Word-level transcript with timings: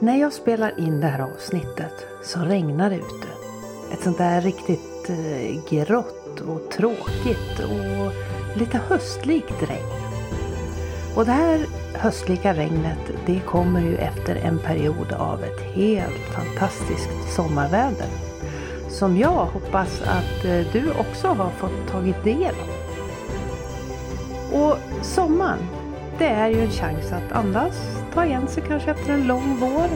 När 0.00 0.16
jag 0.20 0.32
spelar 0.32 0.80
in 0.80 1.00
det 1.00 1.06
här 1.06 1.20
avsnittet 1.20 2.06
så 2.22 2.40
regnar 2.40 2.90
det 2.90 2.96
ute. 2.96 3.28
Ett 3.92 4.02
sånt 4.02 4.18
där 4.18 4.40
riktigt 4.40 5.10
eh, 5.10 5.60
grått 5.70 6.40
och 6.40 6.70
tråkigt 6.70 7.60
och 7.60 8.12
lite 8.58 8.78
höstlikt 8.78 9.62
regn. 9.62 9.86
Och 11.16 11.24
det 11.24 11.32
här 11.32 11.66
höstlika 11.94 12.54
regnet 12.54 12.98
det 13.26 13.40
kommer 13.40 13.80
ju 13.80 13.96
efter 13.96 14.36
en 14.36 14.58
period 14.58 15.12
av 15.12 15.44
ett 15.44 15.60
helt 15.60 16.34
fantastiskt 16.34 17.34
sommarväder. 17.36 18.08
Som 18.88 19.16
jag 19.16 19.46
hoppas 19.46 20.02
att 20.02 20.44
eh, 20.44 20.66
du 20.72 20.90
också 20.90 21.28
har 21.28 21.50
fått 21.50 21.88
tagit 21.90 22.24
del 22.24 22.54
av. 22.54 22.78
Och 24.60 24.76
sommaren, 25.02 25.58
det 26.18 26.28
är 26.28 26.48
ju 26.48 26.60
en 26.60 26.70
chans 26.70 27.12
att 27.12 27.32
andas, 27.32 27.97
ta 28.14 28.24
igen 28.24 28.48
sig 28.48 28.62
kanske 28.68 28.90
efter 28.90 29.12
en 29.12 29.26
lång 29.26 29.56
vår. 29.60 29.88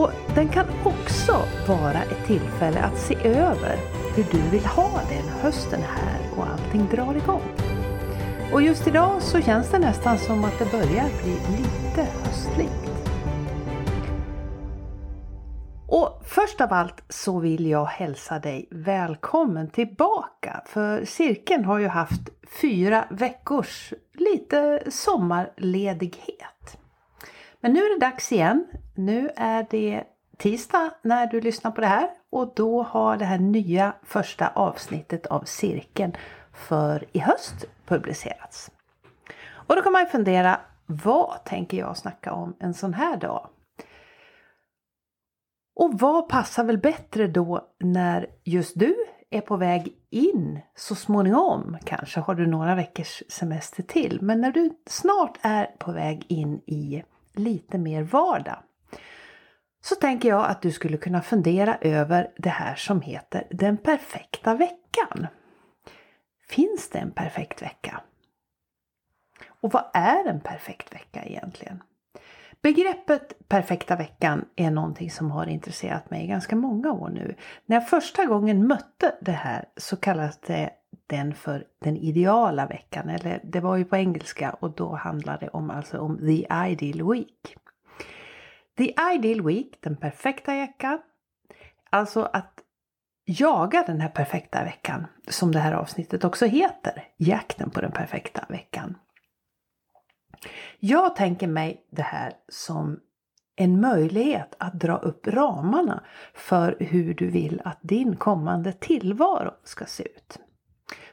Och 0.00 0.10
den 0.34 0.48
kan 0.48 0.66
också 0.84 1.36
vara 1.68 2.02
ett 2.02 2.26
tillfälle 2.26 2.80
att 2.80 2.98
se 2.98 3.14
över 3.24 3.76
hur 4.16 4.24
du 4.30 4.50
vill 4.50 4.66
ha 4.66 5.00
den 5.08 5.28
hösten 5.42 5.80
här 5.82 6.20
och 6.36 6.46
allting 6.46 6.88
drar 6.90 7.14
igång. 7.14 7.42
Och 8.52 8.62
just 8.62 8.86
idag 8.86 9.22
så 9.22 9.40
känns 9.40 9.70
det 9.70 9.78
nästan 9.78 10.18
som 10.18 10.44
att 10.44 10.58
det 10.58 10.70
börjar 10.70 11.08
bli 11.22 11.32
lite 11.56 12.06
höstligt. 12.24 12.95
Först 16.56 16.72
av 16.72 16.72
allt 16.72 17.02
så 17.08 17.38
vill 17.38 17.66
jag 17.66 17.84
hälsa 17.84 18.38
dig 18.38 18.68
välkommen 18.70 19.70
tillbaka. 19.70 20.62
För 20.66 21.04
cirkeln 21.04 21.64
har 21.64 21.78
ju 21.78 21.88
haft 21.88 22.28
fyra 22.60 23.04
veckors 23.10 23.94
lite 24.12 24.82
sommarledighet. 24.90 26.78
Men 27.60 27.72
nu 27.72 27.80
är 27.80 27.94
det 27.94 28.06
dags 28.06 28.32
igen. 28.32 28.66
Nu 28.94 29.30
är 29.36 29.66
det 29.70 30.04
tisdag 30.36 30.90
när 31.02 31.26
du 31.26 31.40
lyssnar 31.40 31.70
på 31.70 31.80
det 31.80 31.86
här 31.86 32.08
och 32.30 32.52
då 32.56 32.82
har 32.82 33.16
det 33.16 33.24
här 33.24 33.38
nya 33.38 33.92
första 34.02 34.48
avsnittet 34.48 35.26
av 35.26 35.44
cirkeln 35.44 36.16
för 36.52 37.04
i 37.12 37.18
höst 37.18 37.64
publicerats. 37.86 38.70
Och 39.48 39.76
då 39.76 39.82
kan 39.82 39.92
man 39.92 40.02
ju 40.02 40.08
fundera, 40.08 40.60
vad 40.86 41.44
tänker 41.44 41.76
jag 41.78 41.96
snacka 41.96 42.32
om 42.32 42.56
en 42.58 42.74
sån 42.74 42.94
här 42.94 43.16
dag? 43.16 43.48
Och 45.76 45.98
vad 45.98 46.28
passar 46.28 46.64
väl 46.64 46.78
bättre 46.78 47.26
då 47.26 47.68
när 47.78 48.26
just 48.44 48.78
du 48.78 48.96
är 49.30 49.40
på 49.40 49.56
väg 49.56 49.94
in 50.10 50.60
så 50.74 50.94
småningom, 50.94 51.78
kanske 51.84 52.20
har 52.20 52.34
du 52.34 52.46
några 52.46 52.74
veckors 52.74 53.22
semester 53.28 53.82
till, 53.82 54.18
men 54.22 54.40
när 54.40 54.52
du 54.52 54.70
snart 54.86 55.38
är 55.42 55.64
på 55.64 55.92
väg 55.92 56.26
in 56.28 56.60
i 56.66 57.02
lite 57.34 57.78
mer 57.78 58.02
vardag. 58.02 58.58
Så 59.80 59.94
tänker 59.94 60.28
jag 60.28 60.46
att 60.46 60.62
du 60.62 60.72
skulle 60.72 60.96
kunna 60.96 61.22
fundera 61.22 61.76
över 61.80 62.30
det 62.36 62.50
här 62.50 62.74
som 62.74 63.00
heter 63.00 63.46
den 63.50 63.76
perfekta 63.76 64.54
veckan. 64.54 65.26
Finns 66.48 66.90
det 66.90 66.98
en 66.98 67.10
perfekt 67.10 67.62
vecka? 67.62 68.00
Och 69.60 69.72
vad 69.72 69.84
är 69.94 70.24
en 70.24 70.40
perfekt 70.40 70.94
vecka 70.94 71.24
egentligen? 71.24 71.82
Begreppet 72.66 73.48
perfekta 73.48 73.96
veckan 73.96 74.44
är 74.56 74.70
någonting 74.70 75.10
som 75.10 75.30
har 75.30 75.46
intresserat 75.46 76.10
mig 76.10 76.24
i 76.24 76.26
ganska 76.26 76.56
många 76.56 76.92
år 76.92 77.08
nu. 77.08 77.34
När 77.66 77.76
jag 77.76 77.88
första 77.88 78.24
gången 78.24 78.66
mötte 78.66 79.14
det 79.20 79.32
här 79.32 79.64
så 79.76 79.96
kallades 79.96 80.40
det 80.40 80.70
den 81.06 81.34
för 81.34 81.64
den 81.78 81.96
ideala 81.96 82.66
veckan. 82.66 83.08
Eller 83.08 83.40
det 83.44 83.60
var 83.60 83.76
ju 83.76 83.84
på 83.84 83.96
engelska 83.96 84.50
och 84.50 84.70
då 84.70 84.94
handlade 84.94 85.38
det 85.46 85.48
om, 85.48 85.70
alltså 85.70 85.98
om 85.98 86.18
the 86.18 86.46
ideal 86.70 87.10
week. 87.12 87.56
The 88.78 88.94
ideal 89.14 89.46
week, 89.46 89.78
den 89.80 89.96
perfekta 89.96 90.54
veckan. 90.54 90.98
Alltså 91.90 92.22
att 92.22 92.52
jaga 93.24 93.84
den 93.86 94.00
här 94.00 94.08
perfekta 94.08 94.64
veckan, 94.64 95.06
som 95.28 95.52
det 95.52 95.58
här 95.58 95.72
avsnittet 95.72 96.24
också 96.24 96.46
heter. 96.46 97.04
Jakten 97.16 97.70
på 97.70 97.80
den 97.80 97.92
perfekta 97.92 98.46
veckan. 98.48 98.96
Jag 100.78 101.16
tänker 101.16 101.46
mig 101.46 101.86
det 101.90 102.02
här 102.02 102.32
som 102.48 103.00
en 103.56 103.80
möjlighet 103.80 104.54
att 104.58 104.80
dra 104.80 104.96
upp 104.96 105.26
ramarna 105.26 106.02
för 106.34 106.76
hur 106.80 107.14
du 107.14 107.30
vill 107.30 107.62
att 107.64 107.78
din 107.82 108.16
kommande 108.16 108.72
tillvaro 108.72 109.50
ska 109.64 109.84
se 109.84 110.02
ut. 110.02 110.38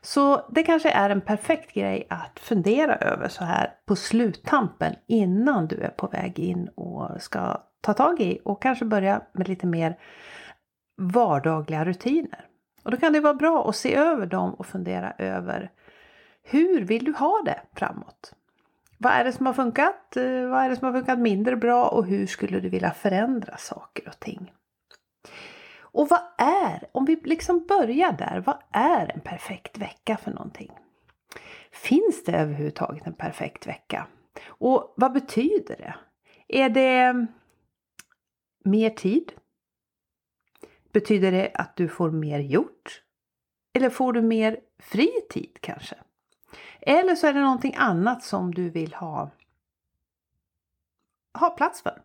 Så 0.01 0.50
det 0.50 0.63
kanske 0.63 0.91
är 0.91 1.09
en 1.09 1.22
perfekt 1.22 1.73
grej 1.73 2.07
att 2.09 2.39
fundera 2.39 2.95
över 2.95 3.28
så 3.28 3.44
här 3.44 3.73
på 3.85 3.95
sluttampen 3.95 4.95
innan 5.07 5.67
du 5.67 5.75
är 5.75 5.90
på 5.90 6.07
väg 6.07 6.40
in 6.40 6.67
och 6.67 7.22
ska 7.22 7.63
ta 7.81 7.94
tag 7.94 8.22
i 8.22 8.40
och 8.45 8.61
kanske 8.61 8.85
börja 8.85 9.22
med 9.34 9.47
lite 9.47 9.67
mer 9.67 10.00
vardagliga 10.97 11.85
rutiner. 11.85 12.45
Och 12.84 12.91
då 12.91 12.97
kan 12.97 13.13
det 13.13 13.19
vara 13.19 13.34
bra 13.34 13.69
att 13.69 13.75
se 13.75 13.95
över 13.95 14.25
dem 14.25 14.53
och 14.53 14.66
fundera 14.66 15.11
över 15.11 15.72
hur 16.44 16.81
vill 16.81 17.05
du 17.05 17.13
ha 17.13 17.41
det 17.45 17.61
framåt? 17.75 18.34
Vad 19.03 19.14
är 19.14 19.24
det 19.24 19.31
som 19.31 19.46
har 19.46 19.53
funkat? 19.53 20.18
Eh, 20.18 20.47
vad 20.47 20.64
är 20.64 20.69
det 20.69 20.75
som 20.75 20.86
har 20.86 20.94
funkat 20.94 21.19
mindre 21.19 21.56
bra 21.56 21.88
och 21.90 22.06
hur 22.06 22.28
skulle 22.28 22.59
du 22.59 22.69
vilja 22.69 22.91
förändra 22.91 23.58
saker 23.58 24.08
och 24.08 24.19
ting? 24.19 24.53
Och 25.80 26.09
vad 26.09 26.22
är, 26.38 26.84
om 26.91 27.06
vi 27.06 27.16
liksom 27.16 27.66
börjar 27.66 28.12
där, 28.12 28.44
vad 28.46 28.58
är 28.72 29.12
en 29.16 29.22
perfekt 29.22 29.78
vecka 29.78 30.18
för 30.18 30.31
någonting? 30.31 30.72
Finns 31.72 32.24
det 32.24 32.31
överhuvudtaget 32.31 33.08
en 33.08 33.14
perfekt 33.14 33.68
vecka? 33.68 34.08
Och 34.47 34.94
vad 34.97 35.14
betyder 35.14 35.75
det? 35.78 35.96
Är 36.47 36.70
det 36.70 37.28
mer 38.66 38.90
tid? 38.90 39.31
Betyder 40.94 41.31
det 41.31 41.52
att 41.53 41.75
du 41.75 41.88
får 41.88 42.12
mer 42.12 42.40
gjort? 42.40 43.03
Eller 43.74 43.90
får 43.90 44.14
du 44.14 44.22
mer 44.22 44.59
fri 44.80 45.12
tid 45.30 45.58
kanske? 45.62 45.96
Eller 46.81 47.16
så 47.16 47.28
är 47.28 47.34
det 47.34 47.41
någonting 47.41 47.75
annat 47.78 48.24
som 48.24 48.53
du 48.53 48.69
vill 48.69 48.94
ha, 48.94 49.30
ha 51.40 51.50
plats 51.50 51.81
för. 51.81 52.02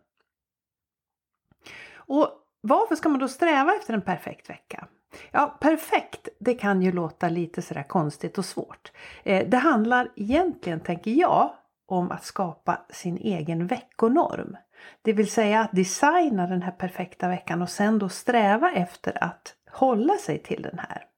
Och 1.93 2.29
varför 2.61 2.95
ska 2.95 3.09
man 3.09 3.19
då 3.19 3.27
sträva 3.27 3.75
efter 3.75 3.93
en 3.93 4.01
perfekt 4.01 4.49
vecka? 4.49 4.87
Ja, 5.31 5.57
perfekt, 5.59 6.27
det 6.39 6.53
kan 6.53 6.81
ju 6.81 6.91
låta 6.91 7.29
lite 7.29 7.61
sådär 7.61 7.83
konstigt 7.83 8.37
och 8.37 8.45
svårt. 8.45 8.91
Eh, 9.23 9.49
det 9.49 9.57
handlar 9.57 10.11
egentligen, 10.15 10.79
tänker 10.79 11.11
jag, 11.11 11.53
om 11.85 12.11
att 12.11 12.23
skapa 12.23 12.81
sin 12.89 13.17
egen 13.17 13.67
veckonorm. 13.67 14.57
Det 15.01 15.13
vill 15.13 15.31
säga 15.31 15.61
att 15.61 15.71
designa 15.71 16.47
den 16.47 16.61
här 16.61 16.71
perfekta 16.71 17.27
veckan 17.27 17.61
och 17.61 17.69
sen 17.69 17.99
då 17.99 18.09
sträva 18.09 18.71
efter 18.71 19.23
att 19.23 19.55
hålla 19.71 20.17
sig 20.17 20.39
till 20.39 20.61
den 20.61 20.79
här. 20.79 21.08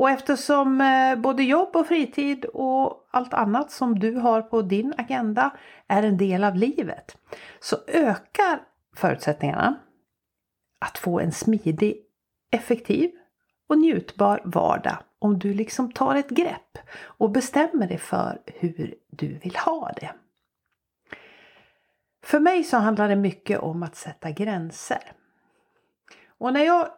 Och 0.00 0.10
eftersom 0.10 0.80
eh, 0.80 1.16
både 1.16 1.42
jobb 1.42 1.76
och 1.76 1.86
fritid 1.86 2.44
och 2.44 3.08
allt 3.10 3.34
annat 3.34 3.70
som 3.70 3.98
du 3.98 4.14
har 4.14 4.42
på 4.42 4.62
din 4.62 4.94
agenda 4.98 5.50
är 5.86 6.02
en 6.02 6.16
del 6.16 6.44
av 6.44 6.56
livet 6.56 7.16
så 7.60 7.76
ökar 7.86 8.62
förutsättningarna 8.96 9.76
att 10.78 10.98
få 10.98 11.20
en 11.20 11.32
smidig, 11.32 11.96
effektiv 12.50 13.10
och 13.68 13.78
njutbar 13.78 14.42
vardag 14.44 14.96
om 15.18 15.38
du 15.38 15.54
liksom 15.54 15.92
tar 15.92 16.14
ett 16.14 16.30
grepp 16.30 16.78
och 17.02 17.30
bestämmer 17.30 17.86
dig 17.86 17.98
för 17.98 18.42
hur 18.46 18.94
du 19.10 19.38
vill 19.38 19.56
ha 19.56 19.92
det. 20.00 20.10
För 22.24 22.40
mig 22.40 22.64
så 22.64 22.76
handlar 22.76 23.08
det 23.08 23.16
mycket 23.16 23.58
om 23.58 23.82
att 23.82 23.96
sätta 23.96 24.30
gränser. 24.30 25.12
Och 26.38 26.52
när 26.52 26.64
jag 26.64 26.88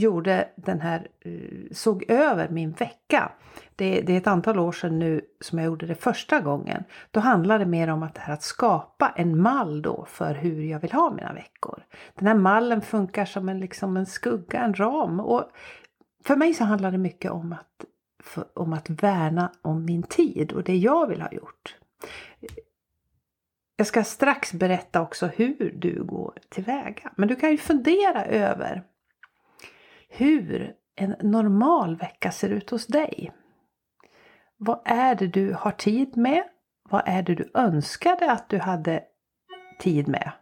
gjorde 0.00 0.48
den 0.56 0.80
här, 0.80 1.08
eh, 1.20 1.72
såg 1.72 2.04
över 2.08 2.48
min 2.48 2.72
vecka. 2.72 3.32
Det, 3.76 4.00
det, 4.00 4.12
är 4.12 4.16
ett 4.16 4.26
antal 4.26 4.58
år 4.58 4.72
sedan 4.72 4.98
nu 4.98 5.20
som 5.40 5.58
jag 5.58 5.66
gjorde 5.66 5.86
det 5.86 5.94
första 5.94 6.40
gången. 6.40 6.84
Då 7.10 7.20
handlade 7.20 7.64
det 7.64 7.70
mer 7.70 7.88
om 7.88 8.02
att, 8.02 8.14
det 8.14 8.20
här, 8.20 8.34
att 8.34 8.42
skapa 8.42 9.12
en 9.16 9.40
mall 9.42 9.82
då 9.82 10.04
för 10.08 10.34
hur 10.34 10.62
jag 10.62 10.80
vill 10.80 10.92
ha 10.92 11.10
mina 11.10 11.32
veckor. 11.32 11.82
Den 12.14 12.26
här 12.28 12.34
mallen 12.34 12.80
funkar 12.80 13.24
som 13.24 13.48
en, 13.48 13.60
liksom 13.60 13.96
en 13.96 14.06
skugga, 14.06 14.60
en 14.60 14.74
ram. 14.74 15.20
Och 15.20 15.44
för 16.24 16.36
mig 16.36 16.54
så 16.54 16.64
handlar 16.64 16.90
det 16.90 16.98
mycket 16.98 17.30
om 17.30 17.52
att, 17.52 17.84
för, 18.22 18.44
om 18.54 18.72
att 18.72 18.90
värna 18.90 19.52
om 19.62 19.84
min 19.84 20.02
tid 20.02 20.52
och 20.52 20.62
det 20.62 20.76
jag 20.76 21.06
vill 21.06 21.20
ha 21.20 21.32
gjort. 21.32 21.76
Jag 23.76 23.86
ska 23.86 24.04
strax 24.04 24.52
berätta 24.52 25.02
också 25.02 25.26
hur 25.26 25.74
du 25.76 26.04
går 26.04 26.38
tillväga. 26.48 27.12
Men 27.16 27.28
du 27.28 27.36
kan 27.36 27.50
ju 27.50 27.56
fundera 27.56 28.24
över 28.24 28.82
hur 30.10 30.74
en 30.96 31.16
normal 31.20 31.96
vecka 31.96 32.30
ser 32.32 32.50
ut 32.50 32.70
hos 32.70 32.86
dig. 32.86 33.32
Vad 34.56 34.80
är 34.84 35.14
det 35.14 35.26
du 35.26 35.52
har 35.52 35.70
tid 35.70 36.16
med? 36.16 36.42
Vad 36.90 37.02
är 37.06 37.22
det 37.22 37.34
du 37.34 37.50
önskade 37.54 38.32
att 38.32 38.48
du 38.48 38.58
hade 38.58 39.02
tid 39.78 40.08
med? 40.08 40.32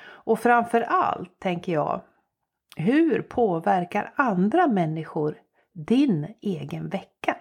Och 0.00 0.38
framför 0.38 0.80
allt 0.80 1.40
tänker 1.40 1.72
jag, 1.72 2.00
hur 2.76 3.22
påverkar 3.22 4.12
andra 4.16 4.66
människor 4.66 5.38
din 5.74 6.34
egen 6.40 6.88
vecka? 6.88 7.36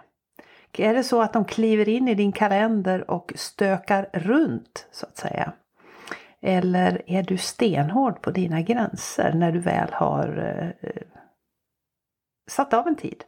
Är 0.77 0.93
det 0.93 1.03
så 1.03 1.21
att 1.21 1.33
de 1.33 1.45
kliver 1.45 1.89
in 1.89 2.07
i 2.07 2.15
din 2.15 2.31
kalender 2.31 3.11
och 3.11 3.33
stökar 3.35 4.09
runt 4.13 4.87
så 4.91 5.05
att 5.05 5.17
säga? 5.17 5.53
Eller 6.41 7.01
är 7.05 7.23
du 7.23 7.37
stenhård 7.37 8.21
på 8.21 8.31
dina 8.31 8.61
gränser 8.61 9.33
när 9.33 9.51
du 9.51 9.59
väl 9.59 9.89
har 9.91 10.37
eh, 10.81 10.91
satt 12.47 12.73
av 12.73 12.87
en 12.87 12.95
tid? 12.95 13.23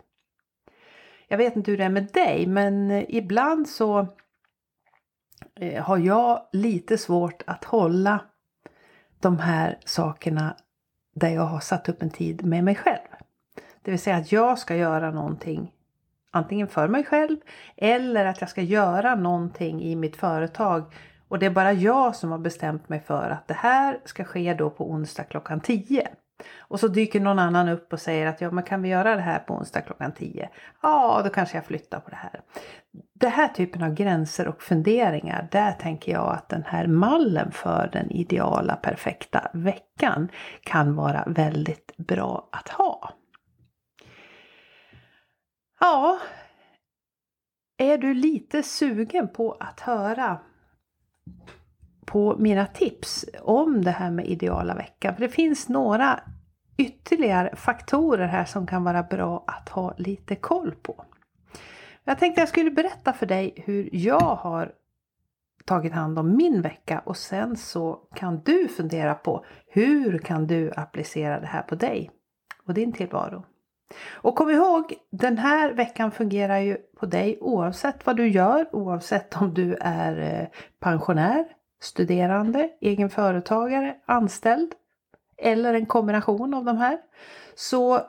Jag 1.28 1.38
vet 1.38 1.56
inte 1.56 1.72
hur 1.72 1.78
det 1.78 1.84
är 1.84 1.90
med 1.90 2.10
dig 2.14 2.48
men 2.48 2.92
eh, 2.92 3.06
ibland 3.08 3.68
så 3.68 4.08
eh, 5.56 5.84
har 5.84 5.98
jag 5.98 6.48
lite 6.52 6.98
svårt 6.98 7.44
att 7.48 7.64
hålla 7.64 8.22
de 9.20 9.40
här 9.40 9.78
sakerna 9.86 10.56
där 11.16 11.30
jag 11.30 11.42
har 11.42 11.60
satt 11.60 11.90
upp 11.90 12.02
en 12.02 12.10
tid 12.10 12.46
med 12.46 12.64
mig 12.64 12.76
själv. 12.76 13.08
Det 13.82 13.92
vill 13.92 14.00
säga 14.00 14.16
att 14.16 14.32
jag 14.32 14.60
ska 14.60 14.76
göra 14.76 15.12
någonting 15.12 15.72
antingen 16.32 16.68
för 16.68 16.88
mig 16.88 17.04
själv 17.04 17.38
eller 17.78 18.26
att 18.26 18.42
jag 18.42 18.50
ska 18.50 18.62
göra 18.62 19.16
någonting 19.16 19.84
i 19.84 19.96
mitt 19.96 20.16
företag 20.16 20.94
och 21.28 21.40
det 21.40 21.46
är 21.46 21.50
bara 21.50 21.74
jag 21.74 22.16
som 22.16 22.32
har 22.32 22.38
bestämt 22.38 22.90
mig 22.90 23.00
för 23.00 23.30
att 23.30 23.48
det 23.48 23.54
här 23.54 24.00
ska 24.06 24.24
ske 24.24 24.54
då 24.54 24.70
på 24.70 24.92
onsdag 24.92 25.24
klockan 25.24 25.60
10. 25.60 26.08
Och 26.58 26.80
så 26.80 26.88
dyker 26.88 27.20
någon 27.20 27.40
annan 27.40 27.70
upp 27.70 27.94
och 27.94 28.00
säger 28.00 28.28
att 28.28 28.42
ja 28.42 28.52
men 28.52 28.64
kan 28.64 28.82
vi 28.82 28.90
göra 28.90 29.16
det 29.16 29.22
här 29.22 29.40
på 29.40 29.54
onsdag 29.54 29.82
klockan 29.82 30.12
10? 30.12 30.50
Ja 30.82 31.22
då 31.24 31.30
kanske 31.30 31.58
jag 31.58 31.66
flyttar 31.66 32.00
på 32.00 32.10
det 32.10 32.16
här. 32.16 32.42
Den 33.14 33.32
här 33.32 33.48
typen 33.48 33.84
av 33.84 33.94
gränser 33.94 34.48
och 34.48 34.62
funderingar 34.62 35.48
där 35.52 35.72
tänker 35.72 36.12
jag 36.12 36.34
att 36.34 36.50
den 36.50 36.64
här 36.68 36.88
mallen 36.88 37.52
för 37.52 37.90
den 37.94 38.12
ideala 38.12 38.76
perfekta 38.76 39.52
veckan 39.54 40.30
kan 40.64 40.96
vara 40.96 41.24
väldigt 41.28 41.98
bra 41.98 42.50
att 42.52 42.70
ha. 42.70 43.14
Ja, 45.80 46.20
är 47.78 47.98
du 47.98 48.14
lite 48.14 48.64
sugen 48.64 49.28
på 49.28 49.58
att 49.60 49.80
höra 49.80 50.40
på 52.10 52.36
mina 52.40 52.66
tips 52.66 53.26
om 53.42 53.84
det 53.84 53.92
här 53.92 54.12
med 54.12 54.28
ideala 54.28 54.76
veckan? 54.76 55.16
För 55.16 55.22
det 55.22 55.30
finns 55.30 55.70
några 55.70 56.20
ytterligare 56.78 57.56
faktorer 57.56 58.28
här 58.28 58.46
som 58.46 58.68
kan 58.68 58.84
vara 58.84 59.04
bra 59.04 59.44
att 59.48 59.70
ha 59.70 59.94
lite 59.98 60.36
koll 60.36 60.72
på. 60.82 61.06
Jag 62.04 62.20
tänkte 62.20 62.42
jag 62.42 62.50
skulle 62.50 62.72
berätta 62.72 63.14
för 63.14 63.26
dig 63.26 63.54
hur 63.66 63.90
jag 63.92 64.20
har 64.20 64.72
tagit 65.66 65.94
hand 65.94 66.20
om 66.20 66.38
min 66.38 66.62
vecka 66.62 67.02
och 67.06 67.18
sen 67.18 67.58
så 67.58 68.00
kan 68.16 68.42
du 68.46 68.68
fundera 68.68 69.16
på 69.16 69.46
hur 69.68 70.18
kan 70.18 70.48
du 70.48 70.72
applicera 70.76 71.40
det 71.40 71.48
här 71.48 71.62
på 71.62 71.76
dig 71.76 72.12
och 72.66 72.74
din 72.74 72.94
tillvaro. 72.94 73.44
Och 74.12 74.36
kom 74.36 74.50
ihåg, 74.50 74.94
den 75.12 75.38
här 75.38 75.74
veckan 75.74 76.12
fungerar 76.12 76.58
ju 76.58 76.78
på 77.00 77.06
dig 77.06 77.38
oavsett 77.42 78.06
vad 78.06 78.18
du 78.18 78.28
gör, 78.28 78.76
oavsett 78.76 79.42
om 79.42 79.54
du 79.54 79.78
är 79.82 80.42
eh, 80.42 80.48
pensionär, 80.80 81.46
studerande, 81.80 82.70
egen 82.82 83.10
företagare, 83.10 83.96
anställd 84.06 84.76
eller 85.38 85.74
en 85.74 85.86
kombination 85.86 86.54
av 86.54 86.66
de 86.66 86.78
här. 86.78 86.98
Så 87.56 88.02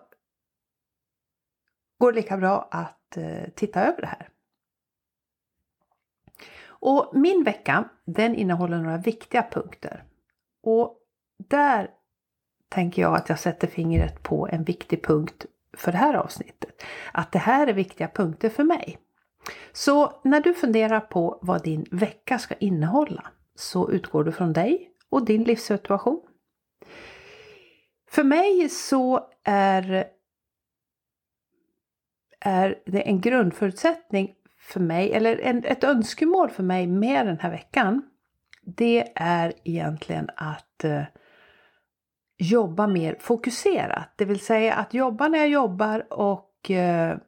går 1.98 2.12
det 2.12 2.16
lika 2.16 2.36
bra 2.36 2.68
att 2.70 3.16
eh, 3.16 3.50
titta 3.54 3.80
över 3.80 4.00
det 4.00 4.06
här. 4.06 4.28
Och 6.62 7.10
min 7.12 7.44
vecka 7.44 7.84
den 8.04 8.34
innehåller 8.34 8.78
några 8.78 8.96
viktiga 8.96 9.42
punkter. 9.50 10.04
Och 10.62 10.98
där 11.48 11.90
tänker 12.68 13.02
jag 13.02 13.16
att 13.16 13.28
jag 13.28 13.38
sätter 13.38 13.66
fingret 13.68 14.22
på 14.22 14.48
en 14.52 14.64
viktig 14.64 15.04
punkt 15.04 15.46
för 15.76 15.92
det 15.92 15.98
här 15.98 16.14
avsnittet. 16.14 16.82
Att 17.12 17.32
det 17.32 17.38
här 17.38 17.66
är 17.66 17.72
viktiga 17.72 18.08
punkter 18.08 18.48
för 18.48 18.64
mig. 18.64 18.98
Så 19.72 20.20
när 20.24 20.40
du 20.40 20.54
funderar 20.54 21.00
på 21.00 21.38
vad 21.42 21.62
din 21.62 21.86
vecka 21.90 22.38
ska 22.38 22.54
innehålla 22.54 23.30
så 23.60 23.90
utgår 23.90 24.24
du 24.24 24.32
från 24.32 24.52
dig 24.52 24.90
och 25.08 25.24
din 25.24 25.44
livssituation. 25.44 26.20
För 28.10 28.24
mig 28.24 28.68
så 28.68 29.30
är, 29.44 30.06
är 32.40 32.82
det 32.86 33.00
en 33.00 33.20
grundförutsättning 33.20 34.34
för 34.58 34.80
mig, 34.80 35.12
eller 35.12 35.38
en, 35.40 35.64
ett 35.64 35.84
önskemål 35.84 36.50
för 36.50 36.62
mig 36.62 36.86
med 36.86 37.26
den 37.26 37.38
här 37.38 37.50
veckan. 37.50 38.02
Det 38.62 39.12
är 39.14 39.52
egentligen 39.64 40.30
att 40.36 40.84
eh, 40.84 41.02
jobba 42.38 42.86
mer 42.86 43.16
fokuserat. 43.20 44.12
Det 44.16 44.24
vill 44.24 44.40
säga 44.40 44.74
att 44.74 44.94
jobba 44.94 45.28
när 45.28 45.38
jag 45.38 45.48
jobbar 45.48 46.12
och 46.12 46.70
eh, 46.70 47.18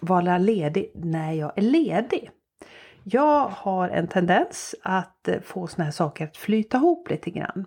vara 0.00 0.38
ledig 0.38 0.90
när 0.94 1.32
jag 1.32 1.58
är 1.58 1.62
ledig. 1.62 2.30
Jag 3.08 3.48
har 3.48 3.88
en 3.88 4.08
tendens 4.08 4.74
att 4.82 5.28
eh, 5.28 5.40
få 5.40 5.66
såna 5.66 5.84
här 5.84 5.90
saker 5.90 6.24
att 6.24 6.36
flyta 6.36 6.76
ihop 6.76 7.10
lite 7.10 7.30
grann. 7.30 7.66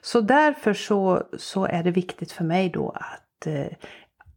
Så 0.00 0.20
därför 0.20 0.74
så, 0.74 1.22
så 1.38 1.66
är 1.66 1.82
det 1.82 1.90
viktigt 1.90 2.32
för 2.32 2.44
mig 2.44 2.68
då 2.68 2.90
att, 2.90 3.46
eh, 3.46 3.66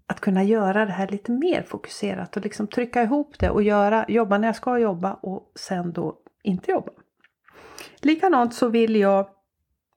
att 0.08 0.20
kunna 0.20 0.44
göra 0.44 0.86
det 0.86 0.92
här 0.92 1.08
lite 1.08 1.32
mer 1.32 1.62
fokuserat 1.62 2.38
och 2.38 2.44
liksom 2.44 2.68
trycka 2.68 3.04
ihop 3.04 3.40
det 3.40 3.50
och 3.50 3.64
göra, 3.64 4.06
jobba 4.08 4.38
när 4.38 4.48
jag 4.48 4.56
ska 4.56 4.78
jobba 4.78 5.14
och 5.14 5.52
sen 5.56 5.92
då 5.92 6.18
inte 6.44 6.72
jobba. 6.72 6.92
Likadant 8.02 8.54
så 8.54 8.68
vill 8.68 8.96
jag 8.96 9.28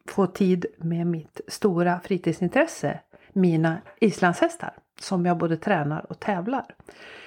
få 0.09 0.27
tid 0.27 0.67
med 0.79 1.07
mitt 1.07 1.41
stora 1.49 2.01
fritidsintresse, 2.01 3.01
mina 3.33 3.79
islandshästar, 4.01 4.73
som 5.01 5.27
jag 5.27 5.39
både 5.39 5.57
tränar 5.57 6.07
och 6.13 6.21
tävlar. 6.21 6.75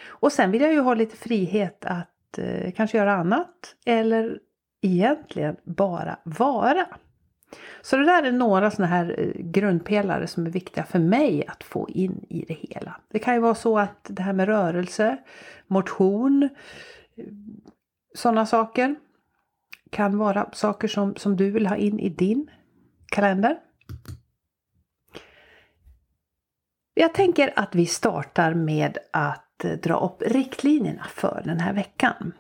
Och 0.08 0.32
sen 0.32 0.52
vill 0.52 0.62
jag 0.62 0.74
ju 0.74 0.80
ha 0.80 0.94
lite 0.94 1.18
frihet 1.18 1.86
att 1.86 2.08
eh, 2.38 2.72
kanske 2.72 2.98
göra 2.98 3.14
annat 3.14 3.76
eller 3.86 4.40
egentligen 4.82 5.56
bara 5.64 6.20
vara. 6.24 6.88
Så 7.82 7.98
det 7.98 8.06
där 8.06 8.24
är 8.24 8.32
några 8.32 8.72
sådana 8.72 8.96
här 8.96 9.16
eh, 9.18 9.42
grundpelare 9.42 10.28
som 10.28 10.46
är 10.46 10.50
viktiga 10.50 10.84
för 10.84 11.00
mig 11.00 11.48
att 11.48 11.64
få 11.64 11.90
in 11.90 12.26
i 12.30 12.46
det 12.48 12.54
hela. 12.54 13.02
Det 13.12 13.20
kan 13.20 13.34
ju 13.34 13.40
vara 13.40 13.56
så 13.56 13.80
att 13.80 14.06
det 14.10 14.22
här 14.22 14.34
med 14.34 14.48
rörelse, 14.48 15.18
motion, 15.68 16.50
eh, 17.16 17.26
sådana 18.16 18.46
saker 18.46 18.96
kan 19.90 20.18
vara 20.18 20.50
saker 20.54 20.88
som, 20.88 21.16
som 21.16 21.38
du 21.38 21.52
vill 21.52 21.68
ha 21.68 21.76
in 21.76 22.00
i 22.00 22.10
din 22.10 22.52
kalender. 23.06 23.58
Jag 26.94 27.14
tänker 27.14 27.54
att 27.56 27.76
vi 27.76 27.86
startar 27.86 28.54
med 28.54 28.98
att 29.14 29.51
Eh, 29.64 29.72
dra 29.72 30.00
upp 30.00 30.22
riktlinjerna 30.26 31.06
för 31.10 31.42
den 31.46 31.60
här 31.60 31.74
veckan. 31.74 32.34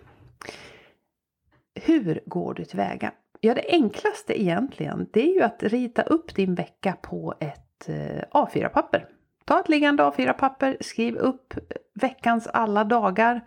Hur 1.75 2.21
går 2.25 2.53
du 2.53 2.65
tillväga? 2.65 3.11
Ja, 3.39 3.53
det 3.53 3.65
enklaste 3.69 4.41
egentligen 4.41 5.07
det 5.13 5.21
är 5.29 5.33
ju 5.33 5.41
att 5.41 5.63
rita 5.63 6.01
upp 6.01 6.35
din 6.35 6.55
vecka 6.55 6.97
på 7.01 7.33
ett 7.39 7.89
eh, 7.89 8.23
A4-papper. 8.31 9.07
Ta 9.45 9.59
ett 9.59 9.69
liggande 9.69 10.03
A4-papper, 10.03 10.77
skriv 10.81 11.15
upp 11.15 11.53
veckans 11.93 12.47
alla 12.47 12.83
dagar 12.83 13.41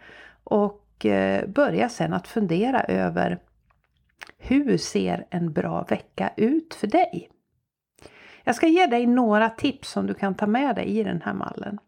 och 0.45 1.07
eh, 1.07 1.49
börja 1.49 1.89
sen 1.89 2.13
att 2.13 2.29
fundera 2.29 2.83
över 2.83 3.39
hur 4.39 4.79
ser 4.79 5.27
en 5.31 5.53
bra 5.53 5.83
vecka 5.83 6.31
ut 6.37 6.75
för 6.75 6.87
dig? 6.87 7.31
Jag 8.45 8.55
ska 8.55 8.67
ge 8.67 8.87
dig 8.87 9.07
några 9.07 9.51
tips 9.51 9.91
som 9.91 10.07
du 10.07 10.15
kan 10.15 10.35
ta 10.35 10.47
med 10.47 10.77
dig 10.77 10.99
i 10.99 11.05
den 11.05 11.23
här 11.23 11.35
mallen. 11.35 11.79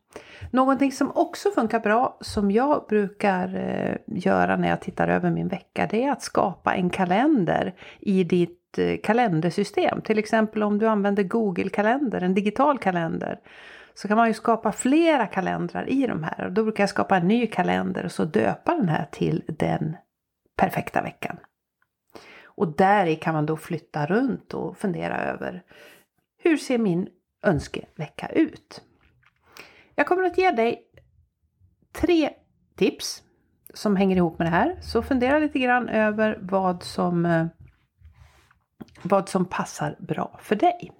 Någonting 0.50 0.92
som 0.92 1.12
också 1.14 1.50
funkar 1.50 1.80
bra 1.80 2.16
som 2.20 2.50
jag 2.50 2.84
brukar 2.88 3.54
eh, 3.54 3.96
göra 4.06 4.56
när 4.56 4.68
jag 4.68 4.80
tittar 4.80 5.08
över 5.08 5.30
min 5.30 5.48
vecka 5.48 5.88
det 5.90 6.04
är 6.04 6.12
att 6.12 6.22
skapa 6.22 6.74
en 6.74 6.90
kalender 6.90 7.74
i 8.00 8.24
ditt 8.24 8.78
eh, 8.78 8.96
kalendersystem. 9.02 10.00
Till 10.00 10.18
exempel 10.18 10.62
om 10.62 10.78
du 10.78 10.86
använder 10.86 11.22
Google 11.22 11.68
kalender, 11.68 12.20
en 12.20 12.34
digital 12.34 12.78
kalender. 12.78 13.40
Så 13.94 14.08
kan 14.08 14.16
man 14.16 14.28
ju 14.28 14.34
skapa 14.34 14.72
flera 14.72 15.26
kalendrar 15.26 15.88
i 15.88 16.06
de 16.06 16.22
här. 16.22 16.50
Då 16.50 16.62
brukar 16.62 16.82
jag 16.82 16.90
skapa 16.90 17.16
en 17.16 17.28
ny 17.28 17.46
kalender 17.46 18.04
och 18.04 18.12
så 18.12 18.24
döpa 18.24 18.74
den 18.74 18.88
här 18.88 19.06
till 19.10 19.42
den 19.48 19.96
perfekta 20.56 21.02
veckan. 21.02 21.36
Och 22.44 22.76
där 22.76 23.14
kan 23.14 23.34
man 23.34 23.46
då 23.46 23.56
flytta 23.56 24.06
runt 24.06 24.54
och 24.54 24.78
fundera 24.78 25.18
över 25.18 25.62
hur 26.38 26.56
ser 26.56 26.78
min 26.78 27.08
önskevecka 27.42 28.28
ut? 28.28 28.82
Jag 29.98 30.06
kommer 30.06 30.22
att 30.22 30.38
ge 30.38 30.50
dig 30.50 30.82
tre 31.92 32.30
tips 32.76 33.22
som 33.74 33.96
hänger 33.96 34.16
ihop 34.16 34.38
med 34.38 34.46
det 34.46 34.50
här. 34.50 34.78
Så 34.82 35.02
fundera 35.02 35.38
lite 35.38 35.58
grann 35.58 35.88
över 35.88 36.38
vad 36.42 36.82
som, 36.82 37.26
eh, 37.26 37.46
vad 39.02 39.28
som 39.28 39.44
passar 39.44 39.96
bra 39.98 40.38
för 40.42 40.56
dig. 40.56 40.92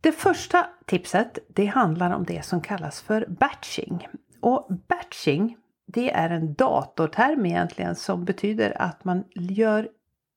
Det 0.00 0.12
första 0.12 0.66
tipset 0.86 1.38
det 1.48 1.66
handlar 1.66 2.10
om 2.10 2.24
det 2.24 2.44
som 2.44 2.60
kallas 2.60 3.00
för 3.02 3.26
batching. 3.28 4.08
Och 4.40 4.66
batching 4.88 5.56
det 5.86 6.10
är 6.10 6.30
en 6.30 6.54
datorterm 6.54 7.46
egentligen 7.46 7.96
som 7.96 8.24
betyder 8.24 8.82
att 8.82 9.04
man 9.04 9.24
gör 9.34 9.88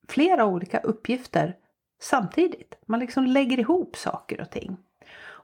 flera 0.07 0.45
olika 0.45 0.79
uppgifter 0.79 1.55
samtidigt. 2.01 2.75
Man 2.85 2.99
liksom 2.99 3.25
lägger 3.25 3.59
ihop 3.59 3.95
saker 3.95 4.41
och 4.41 4.49
ting. 4.49 4.77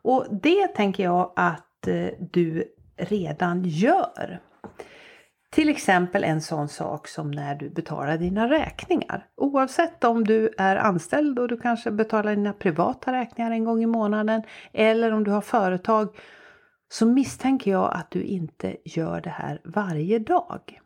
Och 0.05 0.25
det 0.31 0.67
tänker 0.67 1.03
jag 1.03 1.33
att 1.35 1.88
eh, 1.88 2.07
du 2.19 2.63
redan 2.97 3.63
gör. 3.63 4.39
Till 5.51 5.69
exempel 5.69 6.24
en 6.24 6.41
sån 6.41 6.67
sak 6.67 7.07
som 7.07 7.31
när 7.31 7.55
du 7.55 7.69
betalar 7.69 8.17
dina 8.17 8.50
räkningar. 8.50 9.27
Oavsett 9.35 10.03
om 10.03 10.24
du 10.24 10.53
är 10.57 10.75
anställd 10.75 11.39
och 11.39 11.47
du 11.47 11.57
kanske 11.57 11.91
betalar 11.91 12.35
dina 12.35 12.53
privata 12.53 13.13
räkningar 13.13 13.51
en 13.51 13.65
gång 13.65 13.83
i 13.83 13.85
månaden 13.85 14.43
eller 14.74 15.12
om 15.12 15.24
du 15.24 15.31
har 15.31 15.41
företag 15.41 16.15
så 16.89 17.05
misstänker 17.05 17.71
jag 17.71 17.93
att 17.93 18.12
du 18.12 18.24
inte 18.24 18.77
gör 18.85 19.21
det 19.21 19.29
här 19.29 19.62
varje 19.63 20.19
dag. 20.19 20.79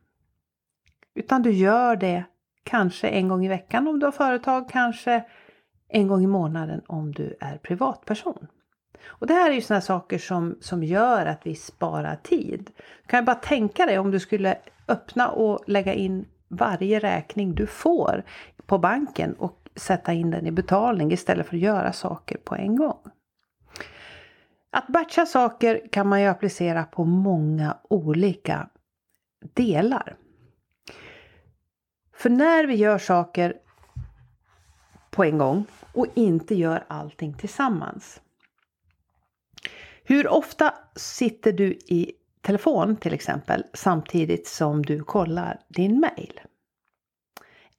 Utan 1.15 1.41
du 1.41 1.51
gör 1.51 1.95
det 1.95 2.23
kanske 2.63 3.07
en 3.07 3.27
gång 3.27 3.45
i 3.45 3.49
veckan 3.49 3.87
om 3.87 3.99
du 3.99 4.05
har 4.05 4.11
företag, 4.11 4.69
kanske 4.69 5.23
en 5.89 6.07
gång 6.07 6.23
i 6.23 6.27
månaden 6.27 6.81
om 6.87 7.11
du 7.11 7.37
är 7.39 7.57
privatperson. 7.57 8.47
Och 9.05 9.27
det 9.27 9.33
här 9.33 9.49
är 9.49 9.55
ju 9.55 9.61
sådana 9.61 9.81
saker 9.81 10.17
som, 10.17 10.57
som 10.61 10.83
gör 10.83 11.25
att 11.25 11.41
vi 11.43 11.55
sparar 11.55 12.15
tid. 12.15 12.71
Du 13.03 13.07
kan 13.07 13.19
ju 13.19 13.25
bara 13.25 13.35
tänka 13.35 13.85
dig 13.85 13.99
om 13.99 14.11
du 14.11 14.19
skulle 14.19 14.57
öppna 14.87 15.29
och 15.29 15.59
lägga 15.67 15.93
in 15.93 16.25
varje 16.47 16.99
räkning 16.99 17.55
du 17.55 17.67
får 17.67 18.23
på 18.65 18.77
banken 18.77 19.33
och 19.33 19.69
sätta 19.75 20.13
in 20.13 20.31
den 20.31 20.47
i 20.47 20.51
betalning 20.51 21.11
istället 21.11 21.47
för 21.47 21.55
att 21.55 21.61
göra 21.61 21.93
saker 21.93 22.37
på 22.37 22.55
en 22.55 22.75
gång. 22.75 22.99
Att 24.71 24.87
batcha 24.87 25.25
saker 25.25 25.81
kan 25.91 26.07
man 26.07 26.21
ju 26.21 26.27
applicera 26.27 26.83
på 26.83 27.05
många 27.05 27.77
olika 27.89 28.69
delar. 29.53 30.15
För 32.13 32.29
när 32.29 32.67
vi 32.67 32.75
gör 32.75 32.97
saker 32.97 33.53
på 35.11 35.23
en 35.23 35.37
gång 35.37 35.65
och 35.93 36.05
inte 36.13 36.55
gör 36.55 36.83
allting 36.87 37.33
tillsammans. 37.33 38.21
Hur 40.09 40.27
ofta 40.27 40.73
sitter 40.95 41.53
du 41.53 41.65
i 41.71 42.11
telefon 42.41 42.95
till 42.95 43.13
exempel 43.13 43.63
samtidigt 43.73 44.47
som 44.47 44.85
du 44.85 45.03
kollar 45.03 45.59
din 45.67 45.99
mail? 45.99 46.41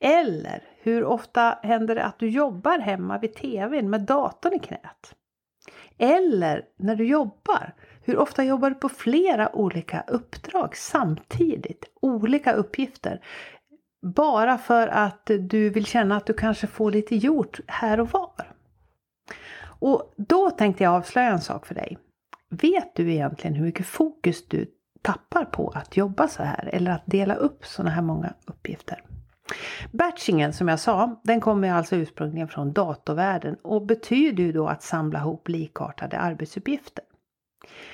Eller 0.01 0.63
hur 0.83 1.05
ofta 1.05 1.59
händer 1.63 1.95
det 1.95 2.05
att 2.05 2.19
du 2.19 2.29
jobbar 2.29 2.79
hemma 2.79 3.19
vid 3.19 3.35
tvn 3.35 3.91
med 3.91 4.01
datorn 4.01 4.53
i 4.53 4.59
knät? 4.59 5.15
Eller 5.99 6.65
när 6.77 6.97
du 6.97 7.07
jobbar, 7.07 7.75
hur 8.03 8.17
ofta 8.17 8.45
jobbar 8.45 8.71
du 8.71 8.77
på 8.77 8.89
flera 8.89 9.57
olika 9.57 10.05
uppdrag 10.07 10.77
samtidigt? 10.77 11.85
Olika 12.01 12.53
uppgifter. 12.53 13.25
Bara 14.03 14.59
för 14.59 14.89
att 14.89 15.31
du 15.41 15.71
vill 15.71 15.87
känna 15.87 16.17
att 16.17 16.27
du 16.27 16.35
kanske 16.35 16.67
får 16.67 16.91
lite 16.91 17.17
gjort 17.17 17.61
här 17.67 18.01
och 18.01 18.11
var. 18.11 18.53
Och 19.63 20.15
då 20.17 20.51
tänkte 20.51 20.85
jag 20.85 20.95
avslöja 20.95 21.31
en 21.31 21.41
sak 21.41 21.67
för 21.67 21.75
dig. 21.75 21.99
Vet 22.51 22.95
du 22.95 23.13
egentligen 23.13 23.57
hur 23.57 23.65
mycket 23.65 23.87
fokus 23.87 24.49
du 24.49 24.67
tappar 25.03 25.45
på 25.45 25.69
att 25.69 25.97
jobba 25.97 26.29
så 26.29 26.43
här 26.43 26.71
eller 26.73 26.91
att 26.91 27.07
dela 27.07 27.35
upp 27.35 27.67
sådana 27.67 27.91
här 27.91 28.03
många 28.03 28.35
uppgifter? 28.47 29.03
Batchingen 29.93 30.53
som 30.53 30.69
jag 30.69 30.81
sa, 30.81 31.21
den 31.25 31.41
kommer 31.41 31.73
alltså 31.73 31.97
ursprungligen 31.97 32.49
från 32.49 32.73
datorvärlden 32.73 33.57
och 33.63 33.87
betyder 33.87 34.45
ju 34.45 34.53
då 34.53 34.69
att 34.69 34.83
samla 34.83 35.19
ihop 35.19 35.49
likartade 35.49 36.19
arbetsuppgifter. 36.19 37.05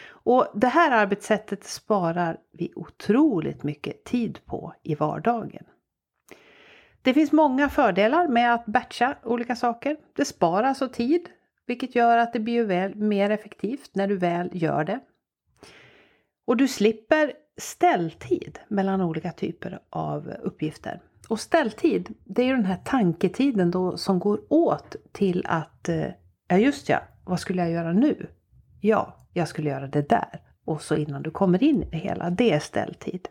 Och 0.08 0.46
det 0.54 0.68
här 0.68 0.90
arbetssättet 0.90 1.64
sparar 1.64 2.36
vi 2.52 2.72
otroligt 2.76 3.62
mycket 3.62 4.04
tid 4.04 4.38
på 4.44 4.74
i 4.82 4.94
vardagen. 4.94 5.64
Det 7.02 7.14
finns 7.14 7.32
många 7.32 7.68
fördelar 7.68 8.28
med 8.28 8.54
att 8.54 8.66
batcha 8.66 9.14
olika 9.22 9.56
saker. 9.56 9.96
Det 10.16 10.24
sparar 10.24 10.68
alltså 10.68 10.88
tid, 10.88 11.28
vilket 11.66 11.94
gör 11.94 12.18
att 12.18 12.32
det 12.32 12.40
blir 12.40 12.64
väl 12.64 12.94
mer 12.94 13.30
effektivt 13.30 13.90
när 13.94 14.06
du 14.06 14.16
väl 14.16 14.50
gör 14.52 14.84
det. 14.84 15.00
Och 16.46 16.56
du 16.56 16.68
slipper 16.68 17.32
ställtid 17.56 18.58
mellan 18.68 19.00
olika 19.00 19.32
typer 19.32 19.80
av 19.90 20.28
uppgifter. 20.42 21.00
Och 21.28 21.40
ställtid, 21.40 22.14
det 22.24 22.42
är 22.42 22.46
ju 22.46 22.56
den 22.56 22.64
här 22.64 22.80
tanketiden 22.84 23.70
då 23.70 23.96
som 23.96 24.18
går 24.18 24.40
åt 24.48 24.96
till 25.12 25.44
att, 25.46 25.88
eh, 25.88 26.06
ja 26.48 26.56
just 26.56 26.88
ja, 26.88 26.98
vad 27.24 27.40
skulle 27.40 27.62
jag 27.62 27.70
göra 27.70 27.92
nu? 27.92 28.26
Ja, 28.80 29.28
jag 29.32 29.48
skulle 29.48 29.70
göra 29.70 29.86
det 29.86 30.08
där. 30.08 30.40
Och 30.64 30.82
så 30.82 30.96
innan 30.96 31.22
du 31.22 31.30
kommer 31.30 31.62
in 31.62 31.82
i 31.82 31.90
det 31.90 31.96
hela, 31.96 32.30
det 32.30 32.52
är 32.52 32.58
ställtid. 32.58 33.28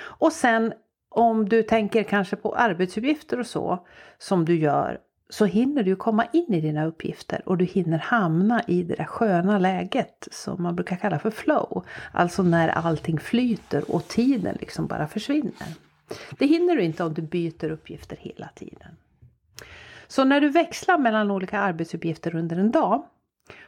Och 0.00 0.32
sen 0.32 0.72
om 1.08 1.48
du 1.48 1.62
tänker 1.62 2.02
kanske 2.02 2.36
på 2.36 2.54
arbetsuppgifter 2.54 3.40
och 3.40 3.46
så 3.46 3.86
som 4.18 4.44
du 4.44 4.58
gör 4.58 5.00
så 5.28 5.44
hinner 5.44 5.82
du 5.82 5.96
komma 5.96 6.26
in 6.32 6.54
i 6.54 6.60
dina 6.60 6.84
uppgifter 6.84 7.42
och 7.44 7.58
du 7.58 7.64
hinner 7.64 7.98
hamna 7.98 8.62
i 8.66 8.82
det 8.82 8.94
där 8.94 9.04
sköna 9.04 9.58
läget 9.58 10.28
som 10.30 10.62
man 10.62 10.76
brukar 10.76 10.96
kalla 10.96 11.18
för 11.18 11.30
flow. 11.30 11.84
Alltså 12.12 12.42
när 12.42 12.68
allting 12.68 13.18
flyter 13.18 13.90
och 13.90 14.08
tiden 14.08 14.56
liksom 14.60 14.86
bara 14.86 15.08
försvinner. 15.08 15.74
Det 16.38 16.46
hinner 16.46 16.76
du 16.76 16.82
inte 16.82 17.04
om 17.04 17.14
du 17.14 17.22
byter 17.22 17.70
uppgifter 17.70 18.16
hela 18.20 18.48
tiden. 18.54 18.96
Så 20.06 20.24
när 20.24 20.40
du 20.40 20.48
växlar 20.48 20.98
mellan 20.98 21.30
olika 21.30 21.58
arbetsuppgifter 21.58 22.34
under 22.34 22.56
en 22.56 22.70
dag 22.70 23.04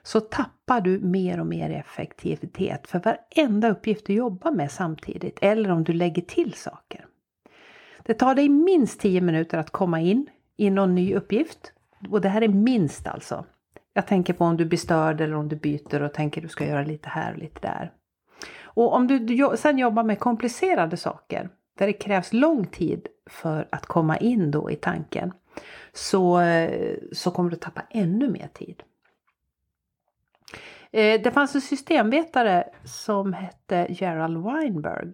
så 0.03 0.21
tappar 0.21 0.81
du 0.81 0.99
mer 0.99 1.41
och 1.41 1.47
mer 1.47 1.71
effektivitet 1.71 2.87
för 2.87 2.99
varenda 2.99 3.71
uppgift 3.71 4.07
du 4.07 4.13
jobbar 4.13 4.51
med 4.51 4.71
samtidigt 4.71 5.39
eller 5.43 5.71
om 5.71 5.85
du 5.85 5.93
lägger 5.93 6.23
till 6.23 6.55
saker. 6.55 7.07
Det 8.03 8.15
tar 8.15 8.35
dig 8.35 8.49
minst 8.49 9.01
10 9.01 9.21
minuter 9.21 9.59
att 9.59 9.71
komma 9.71 10.01
in 10.01 10.27
i 10.61 10.71
någon 10.71 10.95
ny 10.95 11.15
uppgift. 11.15 11.73
Och 12.11 12.21
det 12.21 12.29
här 12.29 12.43
är 12.43 12.49
minst 12.49 13.07
alltså. 13.07 13.45
Jag 13.93 14.07
tänker 14.07 14.33
på 14.33 14.45
om 14.45 14.57
du 14.57 14.65
blir 14.65 14.79
störd 14.79 15.21
eller 15.21 15.35
om 15.35 15.49
du 15.49 15.57
byter 15.57 16.03
och 16.03 16.15
tänker 16.15 16.41
du 16.41 16.49
ska 16.49 16.67
göra 16.67 16.83
lite 16.83 17.09
här 17.09 17.33
och 17.33 17.39
lite 17.39 17.61
där. 17.61 17.93
Och 18.63 18.95
om 18.95 19.07
du 19.07 19.49
sen 19.57 19.79
jobbar 19.79 20.05
med 20.05 20.19
komplicerade 20.19 20.97
saker 20.97 21.51
där 21.79 21.87
det 21.87 21.93
krävs 21.93 22.33
lång 22.33 22.67
tid 22.67 23.07
för 23.31 23.69
att 23.73 23.87
komma 23.87 24.17
in 24.17 24.51
då 24.51 24.71
i 24.71 24.77
tanken 24.77 25.33
så, 25.93 26.41
så 27.13 27.31
kommer 27.31 27.51
du 27.51 27.57
tappa 27.57 27.83
ännu 27.91 28.31
mer 28.31 28.49
tid. 28.55 28.83
Eh, 30.93 31.21
det 31.23 31.31
fanns 31.31 31.55
en 31.55 31.61
systemvetare 31.61 32.65
som 32.85 33.33
hette 33.33 33.87
Gerald 33.91 34.45
Weinberg 34.45 35.13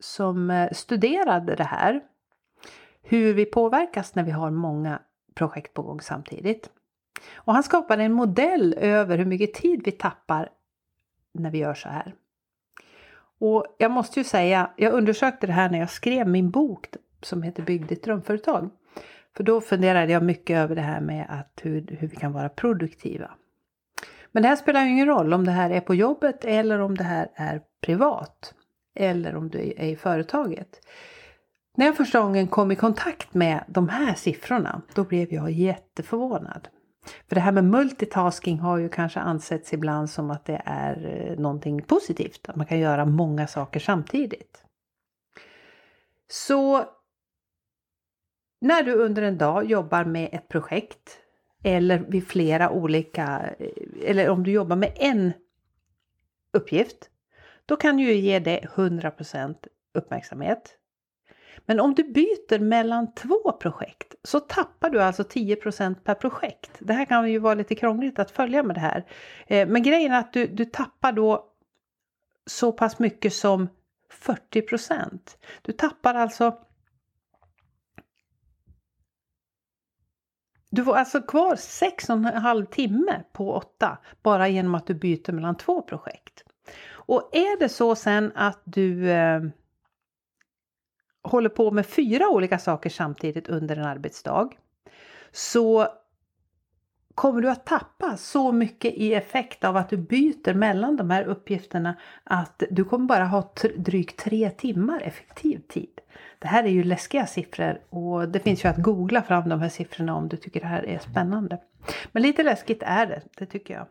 som 0.00 0.50
eh, 0.50 0.72
studerade 0.72 1.54
det 1.54 1.64
här 1.64 2.00
hur 3.08 3.34
vi 3.34 3.44
påverkas 3.44 4.14
när 4.14 4.22
vi 4.22 4.30
har 4.30 4.50
många 4.50 5.02
projekt 5.34 5.74
på 5.74 5.82
gång 5.82 6.00
samtidigt. 6.00 6.70
Och 7.34 7.54
han 7.54 7.62
skapade 7.62 8.02
en 8.02 8.12
modell 8.12 8.74
över 8.78 9.18
hur 9.18 9.24
mycket 9.24 9.54
tid 9.54 9.82
vi 9.84 9.92
tappar 9.92 10.48
när 11.34 11.50
vi 11.50 11.58
gör 11.58 11.74
så 11.74 11.88
här. 11.88 12.14
Och 13.40 13.76
jag 13.78 13.90
måste 13.90 14.20
ju 14.20 14.24
säga, 14.24 14.70
jag 14.76 14.92
undersökte 14.92 15.46
det 15.46 15.52
här 15.52 15.70
när 15.70 15.78
jag 15.78 15.90
skrev 15.90 16.28
min 16.28 16.50
bok 16.50 16.88
som 17.22 17.42
heter 17.42 17.62
Bygg 17.62 17.86
ditt 17.86 18.04
drömföretag. 18.04 18.70
För 19.36 19.44
då 19.44 19.60
funderade 19.60 20.12
jag 20.12 20.22
mycket 20.22 20.56
över 20.56 20.74
det 20.74 20.82
här 20.82 21.00
med 21.00 21.26
att 21.28 21.60
hur, 21.62 21.96
hur 21.98 22.08
vi 22.08 22.16
kan 22.16 22.32
vara 22.32 22.48
produktiva. 22.48 23.30
Men 24.32 24.42
det 24.42 24.48
här 24.48 24.56
spelar 24.56 24.84
ju 24.84 24.90
ingen 24.90 25.06
roll 25.06 25.32
om 25.32 25.44
det 25.44 25.50
här 25.50 25.70
är 25.70 25.80
på 25.80 25.94
jobbet 25.94 26.44
eller 26.44 26.78
om 26.78 26.96
det 26.96 27.04
här 27.04 27.28
är 27.34 27.62
privat. 27.80 28.54
Eller 28.94 29.36
om 29.36 29.48
du 29.48 29.58
är 29.58 29.84
i 29.84 29.96
företaget. 29.96 30.80
När 31.78 31.86
jag 31.86 31.96
första 31.96 32.20
gången 32.20 32.46
kom 32.46 32.70
i 32.70 32.76
kontakt 32.76 33.34
med 33.34 33.64
de 33.68 33.88
här 33.88 34.14
siffrorna, 34.14 34.82
då 34.94 35.04
blev 35.04 35.32
jag 35.32 35.50
jätteförvånad. 35.50 36.68
För 37.28 37.34
det 37.34 37.40
här 37.40 37.52
med 37.52 37.64
multitasking 37.64 38.58
har 38.58 38.78
ju 38.78 38.88
kanske 38.88 39.20
ansetts 39.20 39.72
ibland 39.72 40.10
som 40.10 40.30
att 40.30 40.44
det 40.44 40.62
är 40.64 41.06
eh, 41.06 41.38
någonting 41.38 41.82
positivt, 41.82 42.48
att 42.48 42.56
man 42.56 42.66
kan 42.66 42.78
göra 42.78 43.04
många 43.04 43.46
saker 43.46 43.80
samtidigt. 43.80 44.64
Så 46.30 46.84
när 48.60 48.82
du 48.82 48.92
under 48.94 49.22
en 49.22 49.38
dag 49.38 49.70
jobbar 49.70 50.04
med 50.04 50.28
ett 50.32 50.48
projekt 50.48 51.18
eller 51.64 51.98
vid 51.98 52.26
flera 52.26 52.70
olika, 52.70 53.54
eh, 53.58 53.68
eller 54.04 54.28
om 54.28 54.42
du 54.42 54.50
jobbar 54.50 54.76
med 54.76 54.92
en 54.96 55.32
uppgift, 56.52 57.10
då 57.66 57.76
kan 57.76 57.96
du 57.96 58.02
ju 58.02 58.14
ge 58.14 58.38
det 58.38 58.60
100% 58.74 59.66
uppmärksamhet. 59.94 60.77
Men 61.68 61.80
om 61.80 61.94
du 61.94 62.04
byter 62.04 62.58
mellan 62.58 63.14
två 63.14 63.52
projekt 63.52 64.14
så 64.22 64.40
tappar 64.40 64.90
du 64.90 65.02
alltså 65.02 65.22
10% 65.22 65.94
per 65.94 66.14
projekt. 66.14 66.70
Det 66.78 66.92
här 66.92 67.04
kan 67.04 67.30
ju 67.30 67.38
vara 67.38 67.54
lite 67.54 67.74
krångligt 67.74 68.18
att 68.18 68.30
följa 68.30 68.62
med 68.62 68.76
det 68.76 68.80
här. 68.80 69.06
Eh, 69.46 69.68
men 69.68 69.82
grejen 69.82 70.12
är 70.12 70.18
att 70.18 70.32
du, 70.32 70.46
du 70.46 70.64
tappar 70.64 71.12
då 71.12 71.52
så 72.46 72.72
pass 72.72 72.98
mycket 72.98 73.32
som 73.32 73.68
40% 74.12 75.18
Du 75.62 75.72
tappar 75.72 76.14
alltså 76.14 76.58
Du 80.70 80.84
får 80.84 80.96
alltså 80.96 81.22
kvar 81.22 81.54
6,5 81.54 82.66
timme 82.66 83.22
på 83.32 83.54
8 83.54 83.98
bara 84.22 84.48
genom 84.48 84.74
att 84.74 84.86
du 84.86 84.94
byter 84.94 85.32
mellan 85.32 85.56
två 85.56 85.82
projekt. 85.82 86.44
Och 86.92 87.30
är 87.32 87.58
det 87.58 87.68
så 87.68 87.94
sen 87.94 88.32
att 88.34 88.62
du 88.64 89.10
eh, 89.10 89.40
håller 91.28 91.48
på 91.48 91.70
med 91.70 91.86
fyra 91.86 92.28
olika 92.28 92.58
saker 92.58 92.90
samtidigt 92.90 93.48
under 93.48 93.76
en 93.76 93.84
arbetsdag 93.84 94.50
så 95.32 95.88
kommer 97.14 97.40
du 97.40 97.50
att 97.50 97.66
tappa 97.66 98.16
så 98.16 98.52
mycket 98.52 98.94
i 98.94 99.14
effekt 99.14 99.64
av 99.64 99.76
att 99.76 99.88
du 99.88 99.96
byter 99.96 100.54
mellan 100.54 100.96
de 100.96 101.10
här 101.10 101.24
uppgifterna 101.24 101.96
att 102.24 102.62
du 102.70 102.84
kommer 102.84 103.06
bara 103.06 103.24
ha 103.24 103.52
drygt 103.76 104.18
tre 104.18 104.50
timmar 104.50 105.00
effektiv 105.00 105.58
tid. 105.68 106.00
Det 106.38 106.48
här 106.48 106.64
är 106.64 106.68
ju 106.68 106.84
läskiga 106.84 107.26
siffror 107.26 107.80
och 107.90 108.28
det 108.28 108.40
finns 108.40 108.64
ju 108.64 108.68
att 108.68 108.76
googla 108.76 109.22
fram 109.22 109.48
de 109.48 109.60
här 109.60 109.68
siffrorna 109.68 110.14
om 110.14 110.28
du 110.28 110.36
tycker 110.36 110.60
det 110.60 110.66
här 110.66 110.86
är 110.86 110.98
spännande. 110.98 111.58
Men 112.12 112.22
lite 112.22 112.42
läskigt 112.42 112.82
är 112.82 113.06
det, 113.06 113.22
det 113.38 113.46
tycker 113.46 113.74
jag. 113.74 113.86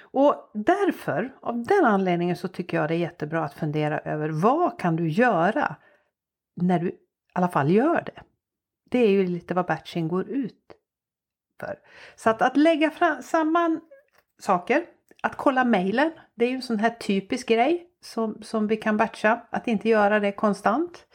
Och 0.00 0.50
därför, 0.54 1.32
av 1.40 1.62
den 1.62 1.84
anledningen 1.84 2.36
så 2.36 2.48
tycker 2.48 2.76
jag 2.76 2.88
det 2.88 2.94
är 2.94 2.98
jättebra 2.98 3.44
att 3.44 3.54
fundera 3.54 3.98
över 3.98 4.28
vad 4.28 4.78
kan 4.78 4.96
du 4.96 5.08
göra 5.08 5.76
när 6.54 6.78
du 6.78 6.88
i 6.88 6.94
alla 7.32 7.48
fall 7.48 7.70
gör 7.70 8.02
det. 8.06 8.22
Det 8.84 8.98
är 8.98 9.08
ju 9.08 9.26
lite 9.26 9.54
vad 9.54 9.66
batching 9.66 10.08
går 10.08 10.28
ut 10.28 10.72
för. 11.60 11.78
Så 12.16 12.30
att, 12.30 12.42
att 12.42 12.56
lägga 12.56 12.90
fram, 12.90 13.22
samman 13.22 13.80
saker, 14.38 14.84
att 15.22 15.36
kolla 15.36 15.64
mejlen, 15.64 16.12
det 16.34 16.44
är 16.44 16.48
ju 16.48 16.56
en 16.56 16.62
sån 16.62 16.78
här 16.78 16.90
typisk 16.90 17.48
grej 17.48 17.86
som, 18.00 18.42
som 18.42 18.66
vi 18.66 18.76
kan 18.76 18.96
batcha, 18.96 19.40
att 19.50 19.68
inte 19.68 19.88
göra 19.88 20.20
det 20.20 20.32
konstant. 20.32 21.06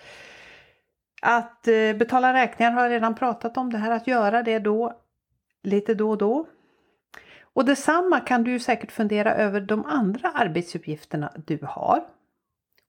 Att 1.22 1.67
eh, 1.67 1.94
betala 1.94 2.34
räkningar 2.34 2.72
har 2.72 2.82
jag 2.82 2.91
redan 2.91 3.15
pratat 3.15 3.58
om, 3.58 3.72
det 3.72 3.77
här 3.77 3.91
att 3.91 4.08
göra 4.08 4.44
det 4.44 4.60
då 4.60 5.01
lite 5.63 5.94
då 5.94 6.10
och 6.10 6.17
då. 6.17 6.48
Och 7.41 7.65
detsamma 7.65 8.20
kan 8.20 8.44
du 8.44 8.60
säkert 8.60 8.91
fundera 8.91 9.36
över 9.36 9.62
de 9.62 9.86
andra 9.86 10.29
arbetsuppgifterna 10.29 11.32
du 11.46 11.60
har. 11.62 12.03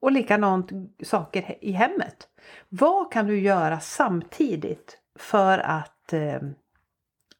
Och 0.00 0.12
likadant 0.12 0.70
saker 1.02 1.58
i 1.60 1.72
hemmet. 1.72 2.28
Vad 2.68 3.12
kan 3.12 3.26
du 3.26 3.40
göra 3.40 3.80
samtidigt 3.80 4.98
för 5.18 5.58
att, 5.58 6.12
eh, 6.12 6.40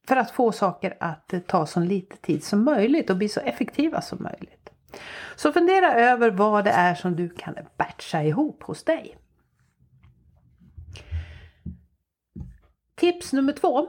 för 0.08 0.16
att 0.16 0.30
få 0.30 0.52
saker 0.52 0.96
att 1.00 1.32
eh, 1.32 1.40
ta 1.40 1.66
så 1.66 1.80
lite 1.80 2.16
tid 2.16 2.44
som 2.44 2.64
möjligt 2.64 3.10
och 3.10 3.16
bli 3.16 3.28
så 3.28 3.40
effektiva 3.40 4.00
som 4.00 4.22
möjligt? 4.22 4.70
Så 5.36 5.52
fundera 5.52 5.94
över 5.94 6.30
vad 6.30 6.64
det 6.64 6.70
är 6.70 6.94
som 6.94 7.16
du 7.16 7.28
kan 7.28 7.54
batcha 7.76 8.22
ihop 8.22 8.62
hos 8.62 8.84
dig. 8.84 9.16
Tips 12.94 13.32
nummer 13.32 13.52
två 13.52 13.88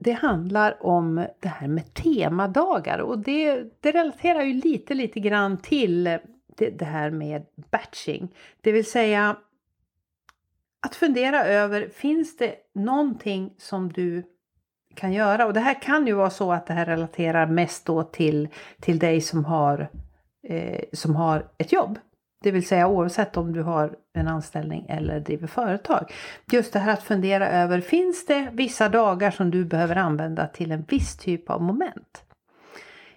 det 0.00 0.12
handlar 0.12 0.86
om 0.86 1.26
det 1.40 1.48
här 1.48 1.68
med 1.68 1.94
temadagar 1.94 2.98
och 2.98 3.18
det, 3.18 3.64
det 3.80 3.92
relaterar 3.92 4.42
ju 4.42 4.52
lite, 4.54 4.94
lite 4.94 5.20
grann 5.20 5.56
till 5.56 6.18
det, 6.60 6.70
det 6.70 6.84
här 6.84 7.10
med 7.10 7.46
batching. 7.70 8.34
Det 8.60 8.72
vill 8.72 8.90
säga 8.90 9.36
att 10.80 10.94
fundera 10.94 11.44
över, 11.44 11.88
finns 11.88 12.36
det 12.36 12.54
någonting 12.74 13.54
som 13.58 13.92
du 13.92 14.22
kan 14.94 15.12
göra? 15.12 15.46
Och 15.46 15.52
det 15.52 15.60
här 15.60 15.82
kan 15.82 16.06
ju 16.06 16.12
vara 16.12 16.30
så 16.30 16.52
att 16.52 16.66
det 16.66 16.72
här 16.72 16.86
relaterar 16.86 17.46
mest 17.46 17.86
då 17.86 18.02
till, 18.02 18.48
till 18.80 18.98
dig 18.98 19.20
som 19.20 19.44
har, 19.44 19.88
eh, 20.42 20.84
som 20.92 21.16
har 21.16 21.46
ett 21.58 21.72
jobb. 21.72 21.98
Det 22.42 22.50
vill 22.50 22.66
säga 22.66 22.88
oavsett 22.88 23.36
om 23.36 23.52
du 23.52 23.62
har 23.62 23.96
en 24.12 24.28
anställning 24.28 24.86
eller 24.88 25.20
driver 25.20 25.46
företag. 25.46 26.12
Just 26.52 26.72
det 26.72 26.78
här 26.78 26.92
att 26.92 27.02
fundera 27.02 27.48
över, 27.48 27.80
finns 27.80 28.26
det 28.26 28.48
vissa 28.52 28.88
dagar 28.88 29.30
som 29.30 29.50
du 29.50 29.64
behöver 29.64 29.96
använda 29.96 30.46
till 30.46 30.72
en 30.72 30.84
viss 30.88 31.16
typ 31.16 31.50
av 31.50 31.62
moment? 31.62 32.24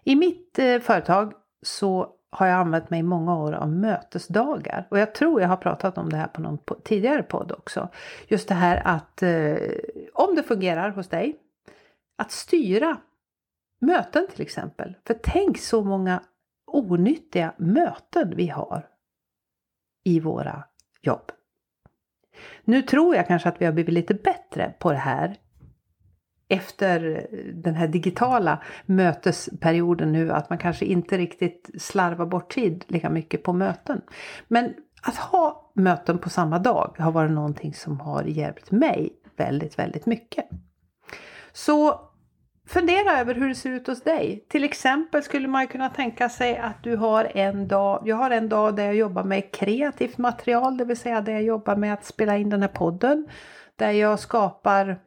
I 0.04 0.16
mitt 0.16 0.60
eh, 0.60 0.80
företag 0.80 1.34
så 1.62 2.10
har 2.34 2.48
jag 2.48 2.60
använt 2.60 2.90
mig 2.90 3.00
i 3.00 3.04
många 3.04 3.38
år 3.38 3.54
av 3.54 3.70
mötesdagar. 3.70 4.88
Och 4.90 5.00
jag 5.00 5.16
tror 5.16 5.42
jag 5.42 5.48
har 5.48 5.58
pratat 5.58 5.98
om 5.98 6.10
det 6.10 6.18
här 6.18 6.28
på 6.28 6.42
någon 6.42 6.58
tidigare 6.84 7.24
podd 7.24 7.52
också. 7.52 7.90
Just 8.28 8.48
det 8.48 8.54
här 8.54 8.82
att 8.86 9.24
eh, 9.24 9.58
om 10.14 10.36
det 10.36 10.44
fungerar 10.44 10.90
hos 10.90 11.08
dig, 11.08 11.40
att 12.18 12.32
styra 12.32 12.98
möten 13.82 14.28
till 14.34 14.42
exempel. 14.42 14.96
För 15.08 15.14
tänk 15.24 15.58
så 15.58 15.84
många 15.84 16.24
onyttiga 16.68 17.54
möten 17.58 18.34
vi 18.36 18.48
har 18.48 18.88
i 20.04 20.20
våra 20.20 20.64
jobb. 21.02 21.32
Nu 22.64 22.82
tror 22.82 23.16
jag 23.16 23.28
kanske 23.28 23.50
att 23.50 23.62
vi 23.62 23.66
har 23.66 23.74
blivit 23.74 23.94
lite 23.94 24.14
bättre 24.14 24.74
på 24.80 24.92
det 24.92 24.98
här 24.98 25.38
efter 26.48 27.28
den 27.54 27.76
här 27.76 27.88
digitala 27.88 28.64
mötesperioden 28.86 30.12
nu 30.12 30.32
att 30.32 30.50
man 30.50 30.58
kanske 30.58 30.86
inte 30.86 31.18
riktigt 31.18 31.70
slarvar 31.78 32.26
bort 32.26 32.54
tid 32.54 32.86
lika 32.88 33.10
mycket 33.10 33.44
på 33.44 33.54
möten. 33.54 34.02
Men 34.48 34.74
att 35.02 35.18
ha 35.18 35.72
möten 35.74 36.18
på 36.18 36.30
samma 36.30 36.60
dag 36.60 36.96
har 37.00 37.12
varit 37.12 37.32
någonting 37.32 37.74
som 37.74 38.00
har 38.00 38.24
hjälpt 38.24 38.72
mig 38.72 39.14
väldigt, 39.38 39.80
väldigt 39.80 40.06
mycket. 40.06 40.46
Så 41.52 42.10
Fundera 42.68 43.20
över 43.20 43.36
hur 43.36 43.50
det 43.50 43.56
ser 43.56 43.70
ut 43.70 43.88
hos 43.88 44.02
dig. 44.02 44.46
Till 44.50 44.64
exempel 44.64 45.24
skulle 45.24 45.48
man 45.48 45.68
kunna 45.68 45.90
tänka 45.90 46.30
sig 46.30 46.58
att 46.58 46.84
du 46.84 46.96
har 46.96 47.32
en 47.38 47.68
dag, 47.68 48.02
jag 48.06 48.16
har 48.16 48.32
en 48.32 48.50
dag 48.50 48.76
där 48.76 48.86
jag 48.86 48.96
jobbar 48.96 49.24
med 49.24 49.52
kreativt 49.52 50.18
material, 50.18 50.78
det 50.78 50.86
vill 50.86 50.98
säga 50.98 51.22
där 51.22 51.34
jag 51.34 51.44
jobbar 51.44 51.76
med 51.76 51.94
att 51.94 52.06
spela 52.06 52.38
in 52.38 52.50
den 52.50 52.62
här 52.62 52.70
podden. 52.70 53.28
Där 53.76 53.92
jag 53.92 54.20
skapar 54.20 55.00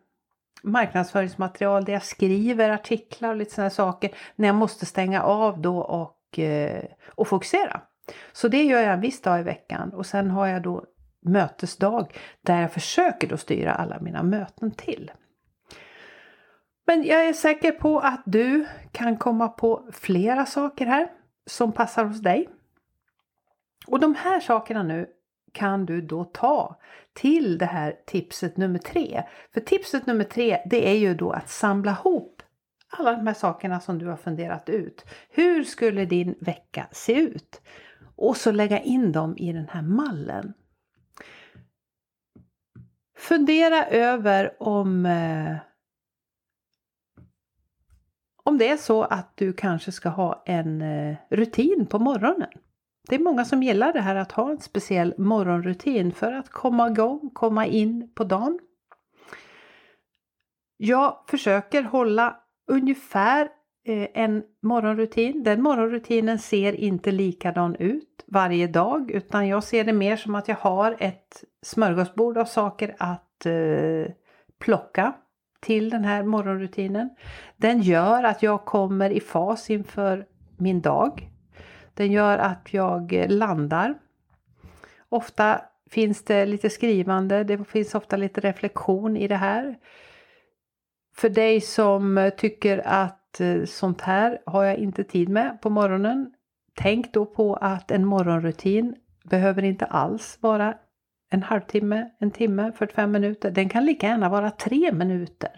marknadsföringsmaterial, 0.67 1.85
där 1.85 1.93
jag 1.93 2.03
skriver 2.03 2.71
artiklar 2.71 3.31
och 3.31 3.37
lite 3.37 3.55
sådana 3.55 3.71
saker. 3.71 4.11
När 4.37 4.49
jag 4.49 4.55
måste 4.55 4.87
stänga 4.87 5.23
av 5.23 5.61
då 5.61 5.79
och, 5.79 6.39
eh, 6.39 6.85
och 7.15 7.29
fokusera. 7.29 7.81
Så 8.33 8.49
det 8.49 8.63
gör 8.63 8.81
jag 8.81 8.93
en 8.93 9.01
viss 9.01 9.23
dag 9.23 9.41
i 9.41 9.43
veckan 9.43 9.93
och 9.93 10.07
sen 10.07 10.31
har 10.31 10.47
jag 10.47 10.63
då 10.63 10.85
mötesdag 11.23 12.13
där 12.41 12.61
jag 12.61 12.73
försöker 12.73 13.29
då 13.29 13.37
styra 13.37 13.75
alla 13.75 14.01
mina 14.01 14.23
möten 14.23 14.71
till. 14.71 15.11
Men 16.87 17.05
jag 17.05 17.29
är 17.29 17.33
säker 17.33 17.73
på 17.73 18.01
att 18.01 18.23
du 18.27 18.67
kan 18.93 19.17
komma 19.17 19.49
på 19.49 19.89
flera 19.93 20.47
saker 20.47 20.87
här 20.87 21.09
som 21.47 21.73
passar 21.73 22.05
hos 22.05 22.21
dig. 22.21 22.49
Och 23.87 24.01
de 24.01 24.15
här 24.15 24.41
sakerna 24.41 24.83
nu 24.83 25.07
kan 25.57 25.87
du 25.87 26.01
då 26.01 26.25
ta 26.25 26.77
till 27.13 27.59
det 27.59 27.67
här 27.67 27.97
tipset 28.07 28.57
nummer 28.57 28.79
tre. 28.79 29.23
För 29.55 29.61
tipset 29.61 30.07
nummer 30.07 30.25
tre 30.25 30.63
det 30.71 30.89
är 30.89 30.95
ju 30.95 31.15
då 31.15 31.31
att 31.31 31.49
samla 31.49 31.91
ihop 31.91 32.43
alla 32.89 33.13
de 33.13 33.27
här 33.27 33.35
sakerna 33.35 33.81
som 33.81 33.99
du 33.99 34.07
har 34.07 34.17
funderat 34.17 34.69
ut. 34.69 35.05
Hur 35.31 35.65
skulle 35.65 36.05
din 36.05 36.35
vecka 36.41 36.87
se 36.93 37.13
ut? 37.13 37.61
Och 38.17 38.37
så 38.37 38.53
lägga 38.53 38.81
in 38.81 39.13
dem 39.13 39.37
i 39.37 39.53
den 39.53 39.69
här 39.69 39.83
mallen. 39.83 40.53
Fundera 43.19 43.87
över 43.87 44.63
om 44.63 45.07
eh, 45.07 45.57
om 48.43 48.59
det 48.59 48.69
är 48.69 48.77
så 48.77 49.03
att 49.03 49.37
du 49.37 49.53
kanske 49.53 49.93
ska 49.93 50.09
ha 50.09 50.43
en 50.47 50.83
eh, 50.83 51.17
rutin 51.31 51.87
på 51.87 51.99
morgonen. 51.99 52.51
Det 53.09 53.15
är 53.15 53.19
många 53.19 53.45
som 53.45 53.63
gillar 53.63 53.93
det 53.93 54.01
här 54.01 54.17
att 54.17 54.33
ha 54.33 54.51
en 54.51 54.61
speciell 54.61 55.15
morgonrutin 55.19 56.13
för 56.13 56.33
att 56.33 56.49
komma 56.49 56.89
igång, 56.89 57.31
komma 57.35 57.67
in 57.67 58.11
på 58.15 58.25
dagen. 58.25 58.59
Jag 60.77 61.25
försöker 61.29 61.83
hålla 61.83 62.37
ungefär 62.67 63.49
eh, 63.85 64.09
en 64.15 64.43
morgonrutin. 64.63 65.43
Den 65.43 65.63
morgonrutinen 65.63 66.39
ser 66.39 66.73
inte 66.73 67.13
likadan 67.13 67.77
ut 67.77 68.25
varje 68.27 68.67
dag 68.67 69.11
utan 69.11 69.49
jag 69.49 69.65
ser 69.65 69.85
det 69.85 69.93
mer 69.93 70.17
som 70.17 70.35
att 70.35 70.49
jag 70.49 70.57
har 70.57 70.97
ett 70.99 71.45
smörgåsbord 71.63 72.39
av 72.39 72.45
saker 72.45 72.97
att 72.99 73.47
eh, 73.47 74.13
plocka 74.59 75.13
till 75.61 75.91
den 75.91 76.05
här 76.05 76.23
morgonrutinen. 76.23 77.11
Den 77.57 77.81
gör 77.81 78.25
att 78.25 78.43
jag 78.43 78.65
kommer 78.65 79.11
i 79.11 79.21
fas 79.21 79.71
inför 79.71 80.27
min 80.57 80.81
dag. 80.81 81.31
Den 81.97 82.13
gör 82.13 82.39
att 82.39 82.69
jag 82.71 83.27
landar. 83.29 83.95
Ofta 85.09 85.61
finns 85.91 86.25
det 86.25 86.47
lite 86.47 86.71
skrivande, 86.71 87.45
det 87.45 87.65
finns 87.65 87.95
ofta 87.95 88.17
lite 88.17 88.41
reflektion 88.41 89.17
i 89.17 89.29
det 89.29 89.37
här. 89.37 89.77
För 91.17 91.29
dig 91.29 91.61
som 91.61 92.31
tycker 92.37 92.83
att 92.87 93.41
eh, 93.41 93.65
sånt 93.65 94.01
här 94.01 94.39
har 94.47 94.65
jag 94.65 94.77
inte 94.77 95.05
tid 95.05 95.29
med 95.29 95.61
på 95.63 95.71
morgonen. 95.71 96.33
Tänk 96.75 97.13
då 97.13 97.27
på 97.27 97.55
att 97.55 97.91
en 97.91 98.05
morgonrutin 98.05 98.95
behöver 99.25 99.63
inte 99.63 99.85
alls 99.85 100.39
vara 100.41 100.75
en 101.31 101.43
halvtimme, 101.43 102.11
en 102.19 102.31
timme, 102.31 102.73
45 102.73 103.13
minuter. 103.13 103.51
Den 103.51 103.69
kan 103.69 103.85
lika 103.85 104.07
gärna 104.07 104.29
vara 104.29 104.51
tre 104.51 104.93
minuter. 104.93 105.51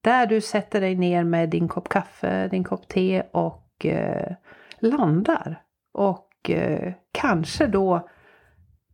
Där 0.00 0.26
du 0.26 0.40
sätter 0.40 0.80
dig 0.80 0.94
ner 0.94 1.24
med 1.24 1.48
din 1.48 1.68
kopp 1.68 1.88
kaffe, 1.88 2.48
din 2.48 2.64
kopp 2.64 2.88
te 2.88 3.22
och 3.32 3.86
eh, 3.86 4.34
landar. 4.78 5.62
Och 5.98 6.50
eh, 6.50 6.92
kanske 7.12 7.66
då 7.66 8.08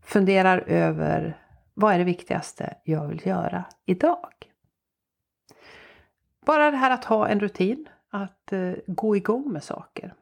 funderar 0.03 0.59
över 0.59 1.39
vad 1.75 1.95
är 1.95 1.99
det 1.99 2.05
viktigaste 2.05 2.75
jag 2.85 3.09
vill 3.09 3.27
göra 3.27 3.65
idag? 3.87 4.29
Bara 6.47 6.71
det 6.71 6.77
här 6.77 6.91
att 6.91 7.05
ha 7.05 7.29
en 7.29 7.41
rutin, 7.41 7.89
att 8.11 8.53
eh, 8.53 8.73
gå 8.87 9.17
igång 9.17 9.53
med 9.53 9.65
saker. 9.65 10.15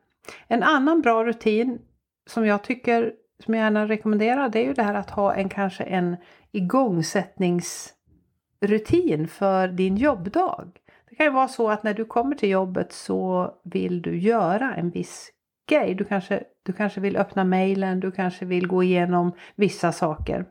En 0.47 0.63
annan 0.63 1.01
bra 1.01 1.25
rutin 1.25 1.79
som 2.27 2.47
jag 2.47 2.65
tycker 2.65 3.13
som 3.45 3.55
jag 3.55 3.63
gärna 3.63 3.87
rekommenderar 3.87 4.49
det 4.49 4.59
är 4.59 4.65
ju 4.65 4.75
det 4.75 4.83
här 4.83 4.95
att 4.95 5.11
ha 5.11 5.35
en 5.35 5.49
kanske 5.49 5.85
en 5.85 6.17
igångsättningsrutin 6.53 9.29
för 9.29 9.69
din 9.69 9.97
jobbdag. 9.97 10.69
Det 11.09 11.15
kan 11.15 11.27
ju 11.27 11.33
vara 11.33 11.49
så 11.49 11.71
att 11.71 11.83
när 11.83 11.95
du 11.95 12.05
kommer 12.05 12.37
till 12.37 12.51
jobbet 12.51 12.93
så 12.93 13.55
vill 13.65 14.03
du 14.03 14.19
göra 14.19 14.75
en 14.75 14.91
viss 14.91 15.33
grej. 15.67 15.95
Du 15.95 16.05
kanske, 16.05 16.45
du 16.63 16.73
kanske 16.73 17.01
vill 17.01 17.17
öppna 17.17 17.45
mejlen, 17.45 18.01
du 18.01 18.11
kanske 18.11 18.45
vill 18.45 18.67
gå 18.67 18.83
igenom 18.83 19.33
vissa 19.55 19.93
saker. 19.93 20.47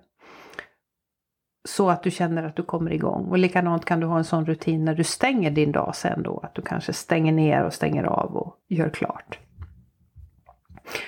Så 1.66 1.90
att 1.90 2.04
du 2.04 2.12
känner 2.12 2.44
att 2.44 2.56
du 2.56 2.64
kommer 2.64 2.94
igång. 2.94 3.26
Och 3.26 3.38
likadant 3.38 3.86
kan 3.86 4.00
du 4.00 4.08
ha 4.08 4.18
en 4.18 4.24
sån 4.24 4.46
rutin 4.46 4.86
när 4.86 4.96
du 4.96 5.04
stänger 5.04 5.52
din 5.52 5.72
dag 5.72 5.96
sen 5.96 6.24
då. 6.24 6.40
Att 6.40 6.56
du 6.56 6.62
kanske 6.62 6.94
stänger 6.94 7.32
ner 7.32 7.64
och 7.64 7.74
stänger 7.74 8.04
av 8.04 8.36
och 8.36 8.58
gör 8.68 8.90
klart. 8.90 9.40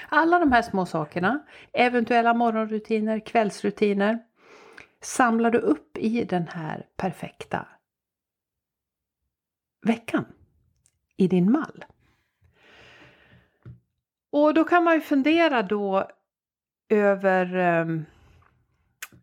Alla 0.09 0.39
de 0.39 0.51
här 0.51 0.61
små 0.61 0.85
sakerna, 0.85 1.39
eventuella 1.73 2.33
morgonrutiner, 2.33 3.19
kvällsrutiner, 3.19 4.19
samlar 5.01 5.51
du 5.51 5.57
upp 5.57 5.97
i 5.97 6.23
den 6.23 6.47
här 6.47 6.85
perfekta 6.97 7.67
veckan. 9.85 10.25
I 11.17 11.27
din 11.27 11.51
mall. 11.51 11.85
Och 14.33 14.53
då 14.53 14.63
kan 14.63 14.83
man 14.83 14.93
ju 14.93 15.01
fundera 15.01 15.63
då 15.63 16.09
över 16.89 17.57
um, 17.81 18.05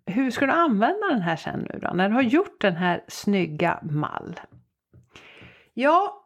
hur 0.06 0.30
ska 0.30 0.46
du 0.46 0.52
använda 0.52 1.06
den 1.10 1.22
här 1.22 1.36
sen 1.36 1.66
nu 1.72 1.78
då? 1.82 1.90
När 1.94 2.08
du 2.08 2.14
har 2.14 2.22
gjort 2.22 2.60
den 2.60 2.76
här 2.76 3.04
snygga 3.08 3.78
mall. 3.82 4.40
Ja, 5.74 6.24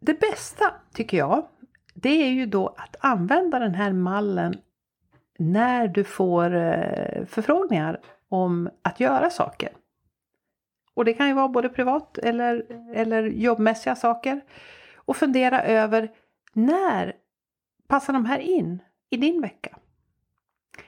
det 0.00 0.20
bästa 0.20 0.64
tycker 0.94 1.16
jag, 1.16 1.46
det 1.94 2.08
är 2.08 2.30
ju 2.30 2.46
då 2.46 2.66
att 2.66 2.96
använda 3.00 3.58
den 3.58 3.74
här 3.74 3.92
mallen 3.92 4.54
när 5.38 5.88
du 5.88 6.04
får 6.04 6.54
eh, 6.54 7.24
förfrågningar 7.26 8.00
om 8.28 8.70
att 8.82 9.00
göra 9.00 9.30
saker. 9.30 9.72
Och 10.94 11.04
det 11.04 11.12
kan 11.12 11.28
ju 11.28 11.34
vara 11.34 11.48
både 11.48 11.68
privat 11.68 12.18
eller, 12.18 12.66
eller 12.94 13.22
jobbmässiga 13.22 13.96
saker. 13.96 14.40
Och 14.94 15.16
fundera 15.16 15.62
över 15.62 16.10
när 16.52 17.23
passar 17.94 18.12
de 18.12 18.24
här 18.24 18.38
in 18.38 18.82
i 19.10 19.16
din 19.16 19.40
vecka? 19.40 19.76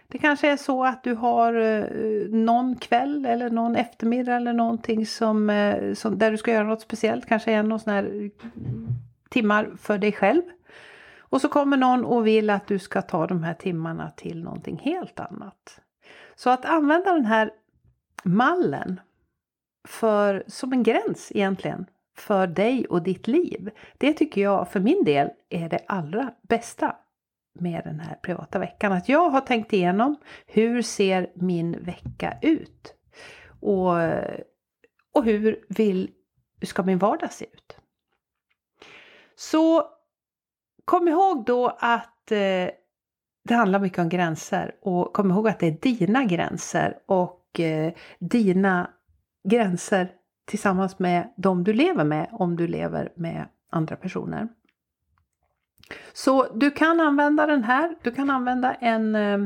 Det 0.09 0.19
kanske 0.19 0.51
är 0.51 0.57
så 0.57 0.85
att 0.85 1.05
du 1.05 1.14
har 1.14 1.55
eh, 1.55 1.85
någon 2.29 2.77
kväll 2.77 3.27
eller 3.27 3.51
någon 3.51 3.77
eftermiddag 3.77 4.37
eller 4.37 4.53
någonting 4.53 5.07
som, 5.07 5.51
eh, 5.51 5.95
som, 5.95 6.19
där 6.19 6.31
du 6.31 6.37
ska 6.37 6.53
göra 6.53 6.66
något 6.66 6.81
speciellt. 6.81 7.27
Kanske 7.27 7.53
en 7.53 7.73
och 7.73 7.81
sån 7.81 7.92
här 7.92 8.31
timmar 9.29 9.71
för 9.79 9.99
dig 9.99 10.12
själv. 10.12 10.42
Och 11.19 11.40
så 11.40 11.49
kommer 11.49 11.77
någon 11.77 12.05
och 12.05 12.27
vill 12.27 12.51
att 12.51 12.66
du 12.66 12.79
ska 12.79 13.03
ta 13.03 13.27
de 13.27 13.42
här 13.42 13.55
timmarna 13.55 14.11
till 14.11 14.42
någonting 14.42 14.79
helt 14.79 15.21
annat. 15.21 15.81
Så 16.35 16.51
att 16.51 16.64
använda 16.64 17.12
den 17.12 17.27
här 17.27 17.51
mallen 18.25 19.01
för, 19.88 20.45
som 20.47 20.73
en 20.73 20.83
gräns 20.83 21.33
egentligen 21.35 21.87
för 22.16 22.46
dig 22.46 22.87
och 22.87 23.02
ditt 23.02 23.26
liv. 23.26 23.70
Det 23.98 24.12
tycker 24.12 24.40
jag 24.40 24.72
för 24.72 24.81
min 24.81 25.05
del 25.05 25.31
är 25.48 25.68
det 25.68 25.81
allra 25.87 26.33
bästa 26.42 26.96
med 27.59 27.85
den 27.85 28.00
här 28.00 28.14
privata 28.14 28.59
veckan. 28.59 28.92
Att 28.92 29.09
jag 29.09 29.31
har 29.31 29.40
tänkt 29.40 29.72
igenom 29.72 30.16
hur 30.46 30.83
ser 30.83 31.33
min 31.35 31.85
vecka 31.85 32.38
ut? 32.42 32.94
Och, 33.61 33.92
och 35.12 35.24
hur 35.24 35.64
vill, 35.68 36.11
ska 36.62 36.83
min 36.83 36.98
vardag 36.98 37.33
se 37.33 37.44
ut? 37.44 37.76
Så 39.37 39.90
kom 40.85 41.09
ihåg 41.09 41.44
då 41.44 41.76
att 41.81 42.33
eh, 42.33 42.70
det 43.44 43.55
handlar 43.55 43.79
mycket 43.79 43.98
om 43.98 44.09
gränser 44.09 44.74
och 44.83 45.12
kom 45.12 45.31
ihåg 45.31 45.48
att 45.48 45.59
det 45.59 45.66
är 45.66 45.79
dina 45.81 46.24
gränser 46.24 46.98
och 47.07 47.61
eh, 47.61 47.92
dina 48.18 48.90
gränser 49.48 50.12
tillsammans 50.46 50.98
med 50.98 51.32
de 51.37 51.64
du 51.64 51.72
lever 51.72 52.04
med 52.04 52.28
om 52.32 52.56
du 52.56 52.66
lever 52.66 53.12
med 53.14 53.48
andra 53.70 53.96
personer. 53.96 54.48
Så 56.12 56.52
du 56.54 56.70
kan 56.70 57.00
använda 57.00 57.46
den 57.46 57.64
här, 57.64 57.96
du 58.02 58.11
kan 58.11 58.30
använda 58.30 58.74
en, 58.74 59.14
eh, 59.14 59.38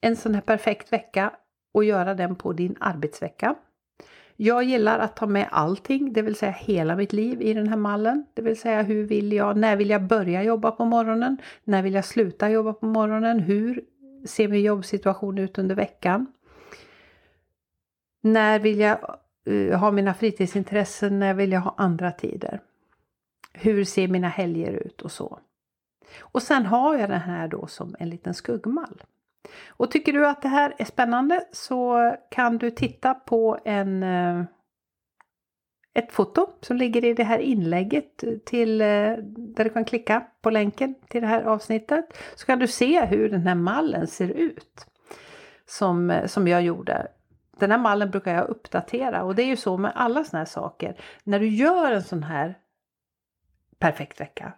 en 0.00 0.16
sån 0.16 0.34
här 0.34 0.40
perfekt 0.40 0.92
vecka 0.92 1.32
och 1.72 1.84
göra 1.84 2.14
den 2.14 2.36
på 2.36 2.52
din 2.52 2.76
arbetsvecka. 2.80 3.54
Jag 4.36 4.64
gillar 4.64 4.98
att 4.98 5.16
ta 5.16 5.26
med 5.26 5.48
allting, 5.50 6.12
det 6.12 6.22
vill 6.22 6.34
säga 6.34 6.52
hela 6.52 6.96
mitt 6.96 7.12
liv 7.12 7.42
i 7.42 7.54
den 7.54 7.68
här 7.68 7.76
mallen. 7.76 8.26
Det 8.34 8.42
vill 8.42 8.60
säga 8.60 8.82
hur 8.82 9.04
vill 9.04 9.32
jag, 9.32 9.56
när 9.56 9.76
vill 9.76 9.90
jag 9.90 10.02
börja 10.02 10.42
jobba 10.42 10.70
på 10.70 10.84
morgonen? 10.84 11.36
När 11.64 11.82
vill 11.82 11.94
jag 11.94 12.04
sluta 12.04 12.50
jobba 12.50 12.72
på 12.72 12.86
morgonen? 12.86 13.40
Hur 13.40 13.84
ser 14.26 14.48
min 14.48 14.62
jobbsituation 14.62 15.38
ut 15.38 15.58
under 15.58 15.74
veckan? 15.74 16.26
När 18.20 18.58
vill 18.58 18.78
jag 18.78 18.98
Eh, 19.48 19.78
ha 19.78 19.90
mina 19.90 20.14
fritidsintressen? 20.14 21.18
När 21.18 21.34
vill 21.34 21.52
jag 21.52 21.60
ha 21.60 21.74
andra 21.76 22.12
tider? 22.12 22.60
Hur 23.52 23.84
ser 23.84 24.08
mina 24.08 24.28
helger 24.28 24.72
ut 24.72 25.02
och 25.02 25.12
så? 25.12 25.38
Och 26.20 26.42
sen 26.42 26.66
har 26.66 26.96
jag 26.96 27.10
den 27.10 27.20
här 27.20 27.48
då 27.48 27.66
som 27.66 27.96
en 27.98 28.10
liten 28.10 28.34
skuggmall. 28.34 29.02
Och 29.68 29.90
tycker 29.90 30.12
du 30.12 30.26
att 30.26 30.42
det 30.42 30.48
här 30.48 30.74
är 30.78 30.84
spännande 30.84 31.44
så 31.52 32.14
kan 32.30 32.58
du 32.58 32.70
titta 32.70 33.14
på 33.14 33.58
en 33.64 34.02
eh, 34.02 34.42
ett 35.94 36.12
foto 36.12 36.46
som 36.60 36.76
ligger 36.76 37.04
i 37.04 37.14
det 37.14 37.24
här 37.24 37.38
inlägget 37.38 38.24
till, 38.44 38.80
eh, 38.80 38.86
där 39.26 39.64
du 39.64 39.70
kan 39.70 39.84
klicka 39.84 40.26
på 40.40 40.50
länken 40.50 40.94
till 41.08 41.20
det 41.20 41.26
här 41.26 41.42
avsnittet. 41.42 42.04
Så 42.34 42.46
kan 42.46 42.58
du 42.58 42.66
se 42.66 43.04
hur 43.04 43.28
den 43.28 43.46
här 43.46 43.54
mallen 43.54 44.06
ser 44.06 44.28
ut. 44.28 44.86
Som, 45.66 46.20
som 46.26 46.48
jag 46.48 46.62
gjorde 46.62 47.08
den 47.60 47.70
här 47.70 47.78
mallen 47.78 48.10
brukar 48.10 48.34
jag 48.34 48.48
uppdatera 48.48 49.22
och 49.22 49.34
det 49.34 49.42
är 49.42 49.46
ju 49.46 49.56
så 49.56 49.76
med 49.76 49.92
alla 49.94 50.24
såna 50.24 50.38
här 50.38 50.46
saker. 50.46 50.96
När 51.24 51.40
du 51.40 51.48
gör 51.48 51.92
en 51.92 52.02
sån 52.02 52.22
här 52.22 52.58
perfekt 53.78 54.20
vecka 54.20 54.52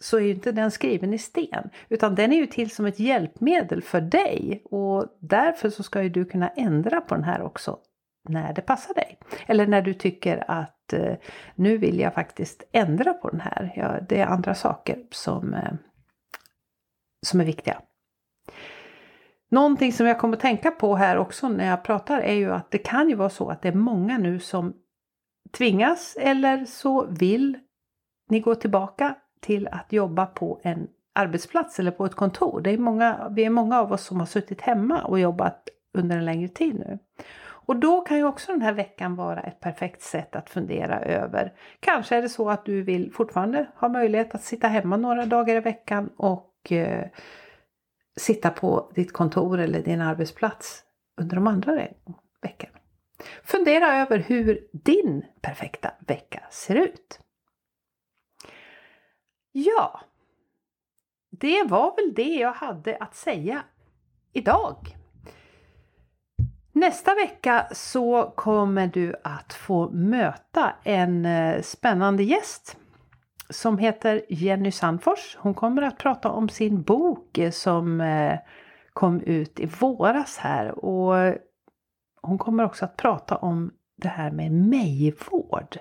så 0.00 0.16
är 0.16 0.20
ju 0.20 0.30
inte 0.30 0.52
den 0.52 0.70
skriven 0.70 1.14
i 1.14 1.18
sten 1.18 1.70
utan 1.88 2.14
den 2.14 2.32
är 2.32 2.36
ju 2.36 2.46
till 2.46 2.70
som 2.70 2.86
ett 2.86 2.98
hjälpmedel 2.98 3.82
för 3.82 4.00
dig 4.00 4.62
och 4.64 5.06
därför 5.20 5.70
så 5.70 5.82
ska 5.82 6.02
ju 6.02 6.08
du 6.08 6.24
kunna 6.24 6.48
ändra 6.48 7.00
på 7.00 7.14
den 7.14 7.24
här 7.24 7.42
också 7.42 7.78
när 8.28 8.52
det 8.52 8.62
passar 8.62 8.94
dig. 8.94 9.18
Eller 9.46 9.66
när 9.66 9.82
du 9.82 9.94
tycker 9.94 10.50
att 10.50 10.92
eh, 10.92 11.14
nu 11.54 11.78
vill 11.78 12.00
jag 12.00 12.14
faktiskt 12.14 12.62
ändra 12.72 13.12
på 13.12 13.30
den 13.30 13.40
här. 13.40 13.72
Ja, 13.76 14.00
det 14.08 14.20
är 14.20 14.26
andra 14.26 14.54
saker 14.54 14.98
som, 15.10 15.54
eh, 15.54 15.72
som 17.26 17.40
är 17.40 17.44
viktiga. 17.44 17.82
Någonting 19.54 19.92
som 19.92 20.06
jag 20.06 20.18
kommer 20.18 20.36
att 20.36 20.42
tänka 20.42 20.70
på 20.70 20.96
här 20.96 21.16
också 21.16 21.48
när 21.48 21.66
jag 21.66 21.84
pratar 21.84 22.20
är 22.20 22.34
ju 22.34 22.52
att 22.52 22.70
det 22.70 22.78
kan 22.78 23.08
ju 23.08 23.14
vara 23.14 23.30
så 23.30 23.48
att 23.48 23.62
det 23.62 23.68
är 23.68 23.72
många 23.72 24.18
nu 24.18 24.40
som 24.40 24.74
tvingas 25.52 26.16
eller 26.20 26.64
så 26.64 27.06
vill 27.06 27.58
ni 28.30 28.40
gå 28.40 28.54
tillbaka 28.54 29.14
till 29.40 29.68
att 29.68 29.92
jobba 29.92 30.26
på 30.26 30.60
en 30.62 30.88
arbetsplats 31.14 31.78
eller 31.78 31.90
på 31.90 32.06
ett 32.06 32.14
kontor. 32.14 32.60
Det 32.60 32.70
är 32.70 32.78
många, 32.78 33.28
vi 33.30 33.44
är 33.44 33.50
många 33.50 33.80
av 33.80 33.92
oss 33.92 34.04
som 34.04 34.20
har 34.20 34.26
suttit 34.26 34.60
hemma 34.60 35.02
och 35.02 35.20
jobbat 35.20 35.68
under 35.92 36.16
en 36.16 36.24
längre 36.24 36.48
tid 36.48 36.74
nu. 36.74 36.98
Och 37.46 37.76
då 37.76 38.00
kan 38.00 38.16
ju 38.16 38.24
också 38.24 38.52
den 38.52 38.62
här 38.62 38.72
veckan 38.72 39.16
vara 39.16 39.40
ett 39.40 39.60
perfekt 39.60 40.02
sätt 40.02 40.36
att 40.36 40.50
fundera 40.50 41.00
över. 41.00 41.52
Kanske 41.80 42.16
är 42.16 42.22
det 42.22 42.28
så 42.28 42.50
att 42.50 42.64
du 42.64 42.82
vill 42.82 43.12
fortfarande 43.12 43.66
ha 43.76 43.88
möjlighet 43.88 44.34
att 44.34 44.44
sitta 44.44 44.68
hemma 44.68 44.96
några 44.96 45.26
dagar 45.26 45.56
i 45.56 45.60
veckan 45.60 46.10
och 46.16 46.72
eh, 46.72 47.06
sitta 48.16 48.50
på 48.50 48.92
ditt 48.94 49.12
kontor 49.12 49.58
eller 49.58 49.82
din 49.82 50.00
arbetsplats 50.00 50.82
under 51.20 51.36
de 51.36 51.46
andra 51.46 51.74
veckorna. 52.42 52.78
Fundera 53.44 53.96
över 53.96 54.18
hur 54.18 54.68
din 54.72 55.24
perfekta 55.40 55.90
vecka 56.06 56.42
ser 56.50 56.74
ut. 56.74 57.20
Ja, 59.52 60.00
det 61.30 61.62
var 61.62 61.96
väl 61.96 62.14
det 62.14 62.34
jag 62.34 62.52
hade 62.52 62.96
att 62.96 63.14
säga 63.14 63.64
idag. 64.32 64.96
Nästa 66.72 67.14
vecka 67.14 67.68
så 67.72 68.32
kommer 68.36 68.86
du 68.86 69.14
att 69.24 69.52
få 69.52 69.90
möta 69.90 70.72
en 70.84 71.26
eh, 71.26 71.62
spännande 71.62 72.22
gäst 72.22 72.76
som 73.54 73.78
heter 73.78 74.22
Jenny 74.28 74.70
Sandfors. 74.70 75.36
Hon 75.40 75.54
kommer 75.54 75.82
att 75.82 75.98
prata 75.98 76.30
om 76.30 76.48
sin 76.48 76.82
bok 76.82 77.38
eh, 77.38 77.50
som 77.50 78.00
eh, 78.00 78.38
kom 78.92 79.20
ut 79.20 79.60
i 79.60 79.66
våras 79.66 80.36
här 80.38 80.84
och 80.84 81.34
hon 82.22 82.38
kommer 82.38 82.64
också 82.64 82.84
att 82.84 82.96
prata 82.96 83.36
om 83.36 83.72
det 83.96 84.08
här 84.08 84.30
med 84.30 84.52
mejvård. 84.52 85.78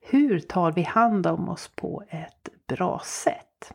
Hur 0.00 0.40
tar 0.40 0.72
vi 0.72 0.82
hand 0.82 1.26
om 1.26 1.48
oss 1.48 1.70
på 1.74 2.02
ett 2.08 2.48
bra 2.66 3.00
sätt? 3.04 3.72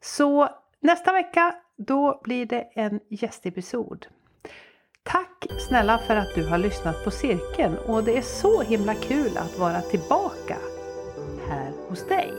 Så 0.00 0.48
nästa 0.80 1.12
vecka 1.12 1.54
då 1.76 2.20
blir 2.24 2.46
det 2.46 2.60
en 2.74 3.00
gästepisod. 3.08 4.06
Tack 5.02 5.46
snälla 5.68 5.98
för 5.98 6.16
att 6.16 6.34
du 6.34 6.46
har 6.46 6.58
lyssnat 6.58 7.04
på 7.04 7.10
cirkeln 7.10 7.76
och 7.86 8.04
det 8.04 8.18
är 8.18 8.22
så 8.22 8.62
himla 8.62 8.94
kul 8.94 9.36
att 9.36 9.58
vara 9.58 9.80
tillbaka 9.80 10.56
hos 11.94 12.06
dig. 12.08 12.32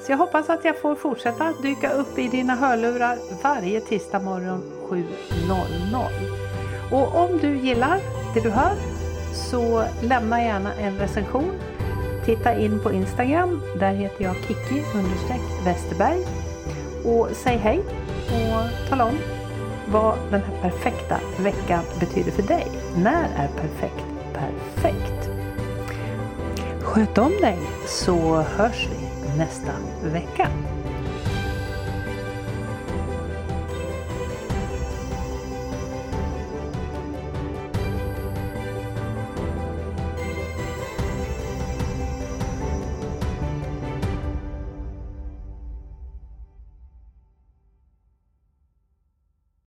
Så 0.00 0.12
jag 0.12 0.18
hoppas 0.18 0.50
att 0.50 0.64
jag 0.64 0.80
får 0.80 0.94
fortsätta 0.94 1.52
dyka 1.62 1.92
upp 1.92 2.18
i 2.18 2.28
dina 2.28 2.54
hörlurar 2.54 3.18
varje 3.42 3.80
tisdag 3.80 4.20
morgon 4.20 4.62
7.00. 4.88 5.04
Och 6.92 7.16
om 7.16 7.38
du 7.38 7.56
gillar 7.56 8.00
det 8.34 8.40
du 8.40 8.50
hör 8.50 8.74
så 9.32 9.84
lämna 10.02 10.42
gärna 10.42 10.74
en 10.74 10.98
recension. 10.98 11.52
Titta 12.24 12.54
in 12.54 12.80
på 12.82 12.92
Instagram, 12.92 13.62
där 13.78 13.94
heter 13.94 14.24
jag 14.24 14.36
Kiki 14.36 14.82
Westerberg. 15.64 16.26
Och 17.04 17.28
säg 17.32 17.56
hej 17.56 17.80
och 18.28 18.88
tala 18.88 19.04
om 19.04 19.18
vad 19.86 20.18
den 20.30 20.40
här 20.40 20.62
perfekta 20.62 21.20
veckan 21.38 21.84
betyder 22.00 22.32
för 22.32 22.42
dig. 22.42 22.66
När 22.96 23.24
är 23.24 23.48
perfekt 23.48 24.04
perfekt? 24.32 25.17
Sköt 26.88 27.18
om 27.18 27.32
dig 27.40 27.58
så 27.86 28.42
hörs 28.42 28.88
vi 28.90 29.38
nästa 29.38 29.72
vecka. 30.02 30.48